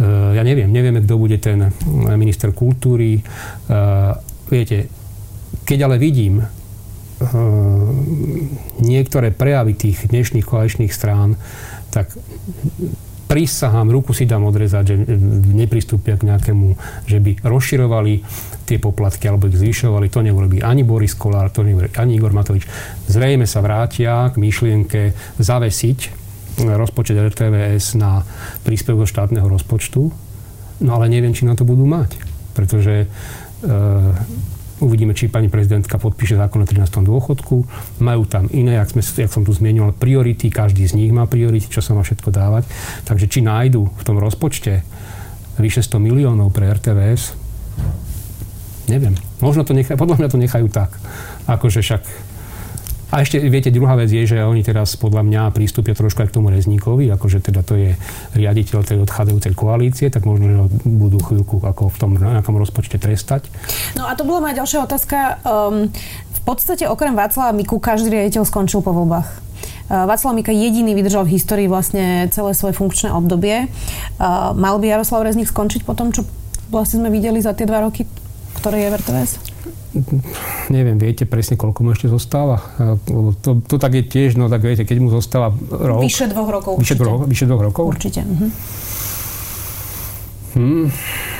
e, 0.00 0.06
ja 0.32 0.42
neviem, 0.42 0.72
nevieme, 0.72 1.04
kto 1.04 1.20
bude 1.20 1.36
ten 1.36 1.68
minister 2.16 2.56
kultúry. 2.56 3.20
E, 3.20 3.22
viete, 4.48 4.88
keď 5.68 5.92
ale 5.92 6.00
vidím, 6.00 6.40
niektoré 8.82 9.30
prejavy 9.30 9.74
tých 9.78 10.10
dnešných 10.10 10.46
koaličných 10.46 10.92
strán, 10.92 11.38
tak 11.92 12.10
prísahám, 13.32 13.88
ruku 13.88 14.12
si 14.12 14.28
dám 14.28 14.44
odrezať, 14.44 14.84
že 14.92 14.96
nepristúpia 15.56 16.20
k 16.20 16.28
nejakému, 16.28 16.76
že 17.08 17.16
by 17.16 17.40
rozširovali 17.40 18.20
tie 18.68 18.76
poplatky 18.76 19.24
alebo 19.24 19.48
ich 19.48 19.56
zvyšovali. 19.56 20.12
To 20.12 20.20
neurobí 20.20 20.60
ani 20.60 20.84
Boris 20.84 21.16
Kolár, 21.16 21.48
to 21.48 21.64
neurobí 21.64 21.96
ani 21.96 22.20
Igor 22.20 22.36
Matovič. 22.36 22.68
Zrejme 23.08 23.48
sa 23.48 23.64
vrátia 23.64 24.28
k 24.28 24.36
myšlienke 24.36 25.16
zavesiť 25.40 26.20
rozpočet 26.60 27.16
RTVS 27.16 27.96
na 27.96 28.20
príspevok 28.68 29.08
štátneho 29.08 29.48
rozpočtu, 29.48 30.12
no 30.84 30.90
ale 30.92 31.08
neviem, 31.08 31.32
či 31.32 31.48
na 31.48 31.56
to 31.56 31.64
budú 31.64 31.88
mať. 31.88 32.20
Pretože 32.52 32.94
e, 33.04 33.06
Uvidíme, 34.82 35.14
či 35.14 35.30
pani 35.30 35.46
prezidentka 35.46 35.94
podpíše 35.94 36.34
zákon 36.34 36.58
o 36.58 36.66
13. 36.66 37.06
dôchodku. 37.06 37.62
Majú 38.02 38.22
tam 38.26 38.50
iné, 38.50 38.82
jak, 38.82 38.90
sme, 38.90 39.02
jak 39.06 39.30
som 39.30 39.46
tu 39.46 39.54
zmienil, 39.54 39.94
priority. 39.94 40.50
Každý 40.50 40.82
z 40.90 40.98
nich 40.98 41.14
má 41.14 41.30
priority, 41.30 41.70
čo 41.70 41.78
sa 41.78 41.94
má 41.94 42.02
všetko 42.02 42.34
dávať. 42.34 42.66
Takže 43.06 43.30
či 43.30 43.46
nájdu 43.46 43.86
v 43.86 44.02
tom 44.02 44.18
rozpočte 44.18 44.82
vyše 45.62 45.86
100 45.86 46.02
miliónov 46.02 46.50
pre 46.50 46.66
RTVS, 46.66 47.38
neviem. 48.90 49.14
Možno 49.38 49.62
to 49.62 49.70
nechajú, 49.76 49.94
podľa 49.94 50.18
mňa 50.18 50.28
to 50.34 50.42
nechajú 50.42 50.66
tak. 50.66 50.98
Akože 51.46 51.78
však 51.78 52.02
a 53.12 53.20
ešte, 53.20 53.36
viete, 53.44 53.68
druhá 53.68 53.92
vec 54.00 54.08
je, 54.08 54.24
že 54.24 54.40
oni 54.40 54.64
teraz 54.64 54.96
podľa 54.96 55.20
mňa 55.28 55.42
prístupia 55.52 55.92
trošku 55.92 56.24
aj 56.24 56.32
k 56.32 56.36
tomu 56.40 56.48
Rezníkovi, 56.48 57.12
akože 57.12 57.44
teda 57.44 57.60
to 57.60 57.76
je 57.76 57.92
riaditeľ 58.32 58.80
tej 58.88 59.04
odchádzajúcej 59.04 59.52
koalície, 59.52 60.08
tak 60.08 60.24
možno, 60.24 60.48
že 60.48 60.56
budú 60.88 61.20
chvíľku 61.20 61.60
ako 61.60 61.92
v 61.92 61.96
tom 62.00 62.10
nejakom 62.16 62.56
rozpočte 62.56 62.96
trestať. 62.96 63.52
No 64.00 64.08
a 64.08 64.16
to 64.16 64.24
bola 64.24 64.48
moja 64.48 64.64
ďalšia 64.64 64.88
otázka. 64.88 65.44
Um, 65.44 65.92
v 66.32 66.40
podstate 66.48 66.88
okrem 66.88 67.12
Václava 67.12 67.52
Miku 67.52 67.76
každý 67.76 68.08
riaditeľ 68.16 68.48
skončil 68.48 68.80
po 68.80 68.96
voľbách. 68.96 69.28
Uh, 69.92 70.08
Václav 70.08 70.32
Mika 70.32 70.50
jediný 70.50 70.96
vydržal 70.96 71.28
v 71.28 71.36
histórii 71.36 71.68
vlastne 71.68 72.32
celé 72.32 72.56
svoje 72.56 72.72
funkčné 72.72 73.12
obdobie. 73.12 73.68
Uh, 74.16 74.56
mal 74.56 74.80
by 74.80 74.88
Jaroslav 74.88 75.28
Rezník 75.28 75.52
skončiť 75.52 75.84
po 75.84 75.92
tom, 75.92 76.16
čo 76.16 76.24
vlastne 76.72 77.04
sme 77.04 77.12
videli 77.12 77.44
za 77.44 77.52
tie 77.52 77.68
dva 77.68 77.84
roky 77.84 78.08
ktorej 78.62 78.86
je 78.86 78.88
VRTVS? 78.94 79.32
Neviem, 80.70 80.96
viete 80.96 81.26
presne, 81.26 81.58
koľko 81.58 81.82
mu 81.82 81.92
ešte 81.92 82.06
zostáva? 82.06 82.62
To, 83.42 83.60
to 83.60 83.76
tak 83.76 83.92
je 83.98 84.04
tiež, 84.06 84.38
no 84.38 84.46
tak 84.46 84.62
viete, 84.62 84.86
keď 84.86 84.96
mu 85.02 85.10
zostáva 85.10 85.50
rok... 85.68 86.00
Vyše 86.00 86.30
dvoch 86.30 86.48
rokov 86.48 86.78
vyše 86.78 86.94
určite. 86.94 87.02
Dvoch, 87.02 87.22
vyše 87.26 87.44
dvoch 87.50 87.62
rokov? 87.66 87.84
Určite. 87.90 88.20
Mhm. 88.22 88.46
Hmm. 90.52 90.92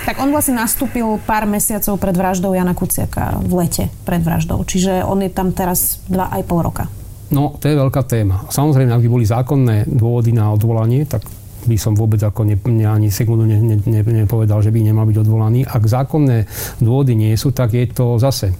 Tak 0.08 0.24
on 0.24 0.32
vlastne 0.32 0.56
nastúpil 0.56 1.04
pár 1.28 1.44
mesiacov 1.44 2.00
pred 2.00 2.16
vraždou 2.16 2.56
Jana 2.56 2.72
Kuciaka 2.72 3.44
v 3.44 3.52
lete 3.60 3.84
pred 4.08 4.24
vraždou. 4.24 4.64
Čiže 4.64 5.04
on 5.04 5.20
je 5.20 5.28
tam 5.28 5.52
teraz 5.52 6.00
dva 6.08 6.32
aj 6.32 6.42
pol 6.48 6.64
roka. 6.64 6.88
No, 7.32 7.56
to 7.60 7.68
je 7.68 7.76
veľká 7.76 8.04
téma. 8.04 8.44
Samozrejme, 8.48 8.92
ak 8.92 9.04
by 9.04 9.08
boli 9.08 9.24
zákonné 9.24 9.88
dôvody 9.88 10.32
na 10.36 10.52
odvolanie, 10.52 11.04
tak 11.04 11.24
by 11.66 11.76
som 11.78 11.94
vôbec 11.94 12.18
ako 12.22 12.46
ne, 12.46 12.56
ne, 12.68 12.86
ani 12.86 13.08
sekundu 13.08 13.46
ne, 13.46 13.58
ne, 13.58 13.76
ne, 13.78 14.00
nepovedal, 14.24 14.62
že 14.62 14.74
by 14.74 14.80
nemal 14.82 15.06
byť 15.06 15.18
odvolaný. 15.22 15.66
Ak 15.66 15.82
zákonné 15.86 16.46
dôvody 16.82 17.14
nie 17.14 17.34
sú, 17.38 17.54
tak 17.54 17.74
je 17.74 17.86
to 17.90 18.18
zase. 18.18 18.54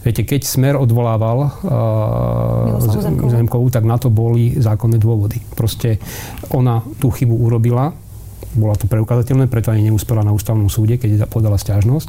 Viete, 0.00 0.24
keď 0.24 0.40
Smer 0.48 0.74
odvolával 0.80 1.44
uh, 1.44 2.80
Zemkovú, 3.28 3.68
tak 3.68 3.84
na 3.84 4.00
to 4.00 4.08
boli 4.08 4.56
zákonné 4.56 4.96
dôvody. 4.96 5.36
Proste 5.52 6.00
ona 6.56 6.80
tú 6.96 7.12
chybu 7.12 7.36
urobila, 7.36 7.92
bola 8.56 8.74
to 8.74 8.90
preukázateľné, 8.90 9.46
preto 9.46 9.70
ani 9.70 9.92
neúspela 9.92 10.26
na 10.26 10.34
ústavnom 10.34 10.66
súde, 10.72 10.98
keď 10.98 11.28
podala 11.30 11.60
stiažnosť. 11.60 12.08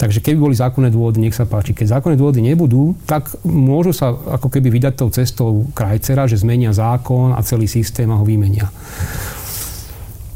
Takže 0.00 0.18
keby 0.18 0.38
boli 0.40 0.54
zákonné 0.58 0.90
dôvody, 0.90 1.22
nech 1.22 1.36
sa 1.36 1.46
páči. 1.46 1.76
Keď 1.76 2.00
zákonné 2.00 2.18
dôvody 2.18 2.42
nebudú, 2.42 2.98
tak 3.06 3.30
môžu 3.46 3.94
sa 3.94 4.10
ako 4.10 4.50
keby 4.50 4.72
vydať 4.72 4.92
tou 4.98 5.12
cestou 5.14 5.50
krajcera, 5.76 6.26
že 6.26 6.40
zmenia 6.42 6.74
zákon 6.74 7.36
a 7.36 7.40
celý 7.46 7.70
systém 7.70 8.10
a 8.10 8.18
ho 8.18 8.24
vymenia. 8.26 8.72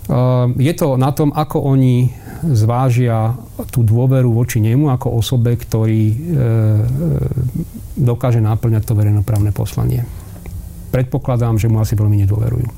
Ehm, 0.07 0.55
je 0.59 0.73
to 0.75 0.95
na 0.95 1.11
tom, 1.11 1.35
ako 1.35 1.75
oni 1.75 2.11
zvážia 2.47 3.35
tú 3.73 3.83
dôveru 3.83 4.31
voči 4.31 4.62
nemu 4.62 4.92
ako 4.92 5.19
osobe, 5.19 5.57
ktorý 5.57 6.03
e, 6.12 6.16
dokáže 7.97 8.45
náplňať 8.45 8.83
to 8.85 8.92
verejnoprávne 8.92 9.51
poslanie. 9.57 10.05
Predpokladám, 10.92 11.57
že 11.57 11.73
mu 11.73 11.81
asi 11.81 11.97
veľmi 11.97 12.23
nedôverujú. 12.23 12.69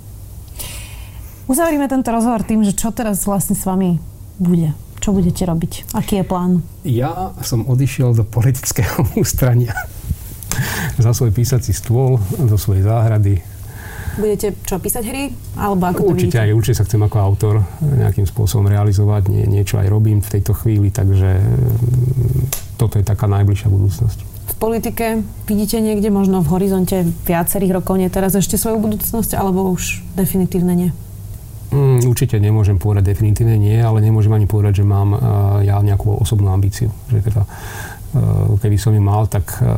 Uzavrime 1.50 1.90
tento 1.90 2.14
rozhovor 2.14 2.46
tým, 2.46 2.62
že 2.62 2.76
čo 2.76 2.94
teraz 2.94 3.26
vlastne 3.26 3.58
s 3.58 3.66
vami 3.66 3.98
bude. 4.38 4.72
Čo 5.02 5.10
budete 5.14 5.42
robiť? 5.44 5.96
Aký 5.96 6.22
je 6.22 6.24
plán? 6.24 6.62
Ja 6.86 7.34
som 7.42 7.66
odišiel 7.66 8.14
do 8.14 8.24
politického 8.24 9.04
ústrania 9.22 9.74
za 10.98 11.14
svoj 11.14 11.30
písací 11.34 11.70
stôl, 11.74 12.18
do 12.38 12.56
svojej 12.58 12.86
záhrady, 12.86 13.42
Budete 14.18 14.50
čo, 14.66 14.82
písať 14.82 15.04
hry? 15.06 15.30
Alebo 15.54 15.86
ako 15.86 16.12
určite 16.12 16.42
aj, 16.42 16.50
určite 16.50 16.82
sa 16.82 16.86
chcem 16.90 16.98
ako 16.98 17.16
autor 17.22 17.54
nejakým 17.80 18.26
spôsobom 18.26 18.66
realizovať. 18.66 19.30
Nie, 19.30 19.46
niečo 19.46 19.78
aj 19.78 19.86
robím 19.86 20.18
v 20.18 20.28
tejto 20.38 20.58
chvíli, 20.58 20.90
takže 20.90 21.38
mm, 21.38 22.76
toto 22.76 22.98
je 22.98 23.04
taká 23.06 23.30
najbližšia 23.30 23.70
budúcnosť. 23.70 24.18
V 24.48 24.54
politike 24.58 25.22
vidíte 25.46 25.78
niekde 25.78 26.10
možno 26.10 26.42
v 26.42 26.50
horizonte 26.50 27.06
viacerých 27.30 27.78
rokov, 27.78 27.94
nie 28.02 28.10
teraz 28.10 28.34
ešte 28.34 28.58
svoju 28.58 28.82
budúcnosť, 28.82 29.38
alebo 29.38 29.70
už 29.70 30.02
definitívne 30.18 30.74
nie? 30.74 30.90
Mm, 31.68 32.00
určite 32.08 32.40
nemôžem 32.40 32.80
povedať 32.80 33.12
definitívne 33.12 33.60
nie, 33.60 33.76
ale 33.76 34.00
nemôžem 34.00 34.32
ani 34.32 34.48
povedať, 34.48 34.80
že 34.80 34.84
mám 34.88 35.12
uh, 35.12 35.20
ja 35.60 35.76
nejakú 35.84 36.16
osobnú 36.16 36.48
ambíciu. 36.48 36.88
Že 37.12 37.28
teda 37.28 37.42
keby 38.58 38.76
som 38.80 38.96
ju 38.96 39.02
mal, 39.02 39.28
tak 39.28 39.46
eh, 39.60 39.68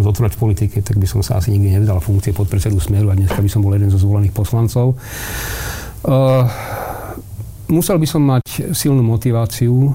zotrvať 0.00 0.36
v 0.36 0.40
politike, 0.40 0.76
tak 0.84 0.96
by 1.00 1.06
som 1.08 1.20
sa 1.24 1.40
asi 1.40 1.50
nikdy 1.52 1.80
nevzdal 1.80 1.98
funkcie 1.98 2.36
podpredsedu 2.36 2.78
Smeru 2.78 3.10
a 3.10 3.18
dneska 3.18 3.40
by 3.40 3.50
som 3.50 3.64
bol 3.64 3.74
jeden 3.74 3.90
zo 3.90 3.98
zvolených 3.98 4.36
poslancov. 4.36 4.94
Eh, 6.04 6.44
musel 7.72 7.96
by 7.98 8.06
som 8.06 8.22
mať 8.22 8.74
silnú 8.74 9.02
motiváciu, 9.04 9.94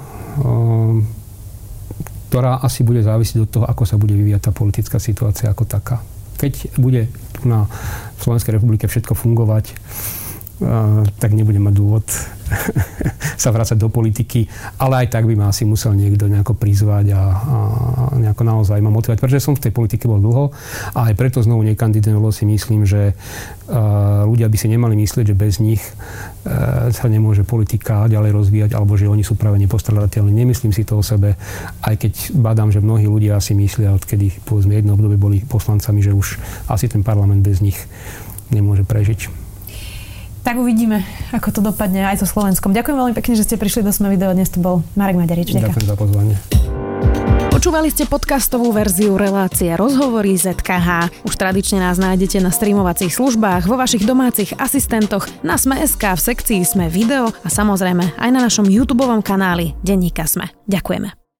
ktorá 2.27 2.60
asi 2.60 2.84
bude 2.84 2.99
závisiť 2.99 3.47
od 3.47 3.49
toho, 3.49 3.65
ako 3.67 3.84
sa 3.88 3.95
bude 3.95 4.12
vyvíjať 4.12 4.41
tá 4.47 4.51
politická 4.51 4.99
situácia 4.99 5.47
ako 5.47 5.63
taká. 5.63 6.03
Keď 6.36 6.75
bude 6.75 7.08
na 7.47 7.63
Slovenskej 8.19 8.60
republike 8.60 8.91
všetko 8.91 9.15
fungovať, 9.15 9.71
tak 11.20 11.36
nebudem 11.36 11.68
mať 11.68 11.76
dôvod 11.76 12.06
sa 13.44 13.50
vrácať 13.50 13.76
do 13.76 13.89
politiky, 13.89 14.46
ale 14.80 15.06
aj 15.06 15.18
tak 15.18 15.26
by 15.26 15.34
ma 15.36 15.50
asi 15.50 15.65
musel 15.65 15.98
niekto 15.98 16.30
nejako 16.30 16.56
prizvať 16.56 17.12
a, 17.12 17.22
a 17.22 17.22
nejako 18.22 18.44
naozaj 18.46 18.80
ma 18.80 18.94
motivovať, 18.94 19.20
pretože 19.20 19.44
som 19.44 19.58
v 19.58 19.68
tej 19.68 19.72
politike 19.74 20.06
bol 20.06 20.22
dlho 20.22 20.54
a 20.96 21.12
aj 21.12 21.13
preto 21.18 21.41
znovu 21.41 21.65
nekandidujem, 21.65 22.15
lebo 22.15 22.30
si 22.32 22.46
myslím, 22.48 22.86
že 22.86 23.12
uh, 23.18 24.24
ľudia 24.30 24.48
by 24.48 24.58
si 24.58 24.68
nemali 24.70 24.94
myslieť, 24.96 25.26
že 25.34 25.36
bez 25.36 25.58
nich 25.60 25.82
uh, 25.82 26.88
sa 26.94 27.08
nemôže 27.10 27.44
politika 27.44 28.06
ďalej 28.06 28.32
rozvíjať 28.32 28.72
alebo 28.78 28.96
že 28.96 29.10
oni 29.10 29.26
sú 29.26 29.36
práve 29.36 29.58
nepostradateľní. 29.60 30.32
Nemyslím 30.32 30.72
si 30.72 30.86
to 30.86 31.02
o 31.02 31.04
sebe, 31.04 31.36
aj 31.84 31.96
keď 31.98 32.13
badám, 32.38 32.70
že 32.70 32.80
mnohí 32.80 33.10
ľudia 33.10 33.41
si 33.41 33.58
myslia, 33.58 33.98
odkedy 33.98 34.46
povedzme 34.46 34.78
jedno 34.78 34.96
obdobie 34.96 35.18
boli 35.18 35.38
poslancami, 35.44 36.00
že 36.00 36.13
už 36.13 36.38
asi 36.70 36.86
ten 36.88 37.02
parlament 37.02 37.41
bez 37.41 37.60
nich 37.60 37.78
nemôže 38.54 38.86
prežiť. 38.86 39.44
Tak 40.45 40.62
uvidíme, 40.62 41.01
ako 41.34 41.49
to 41.49 41.60
dopadne 41.65 42.05
aj 42.05 42.21
so 42.21 42.29
Slovenskom. 42.29 42.69
Ďakujem 42.69 42.97
veľmi 43.01 43.17
pekne, 43.17 43.34
že 43.34 43.49
ste 43.49 43.58
prišli 43.58 43.81
do 43.81 43.89
Sme 43.89 44.13
video. 44.13 44.29
Dnes 44.29 44.53
to 44.53 44.62
bol 44.62 44.86
Marek 44.93 45.17
Maďarič. 45.17 45.58
Ďakujem 45.58 45.89
za 45.89 45.97
pozvanie. 45.97 46.38
Počúvali 47.49 47.89
ste 47.89 48.05
podcastovú 48.05 48.69
verziu 48.69 49.17
relácie 49.17 49.73
Rozhovory 49.73 50.38
ZKH. 50.38 51.25
Už 51.25 51.34
tradične 51.34 51.81
nás 51.81 51.97
nájdete 51.97 52.38
na 52.45 52.53
streamovacích 52.53 53.10
službách, 53.10 53.65
vo 53.65 53.73
vašich 53.73 54.05
domácich 54.05 54.53
asistentoch, 54.62 55.25
na 55.41 55.58
Sme.sk, 55.58 56.13
v 56.13 56.21
sekcii 56.21 56.62
Sme 56.62 56.93
video 56.93 57.34
a 57.41 57.49
samozrejme 57.49 58.13
aj 58.13 58.29
na 58.29 58.45
našom 58.45 58.69
YouTube 58.69 59.01
kanáli 59.25 59.73
Denníka 59.81 60.29
Sme. 60.29 60.53
Ďakujeme. 60.69 61.24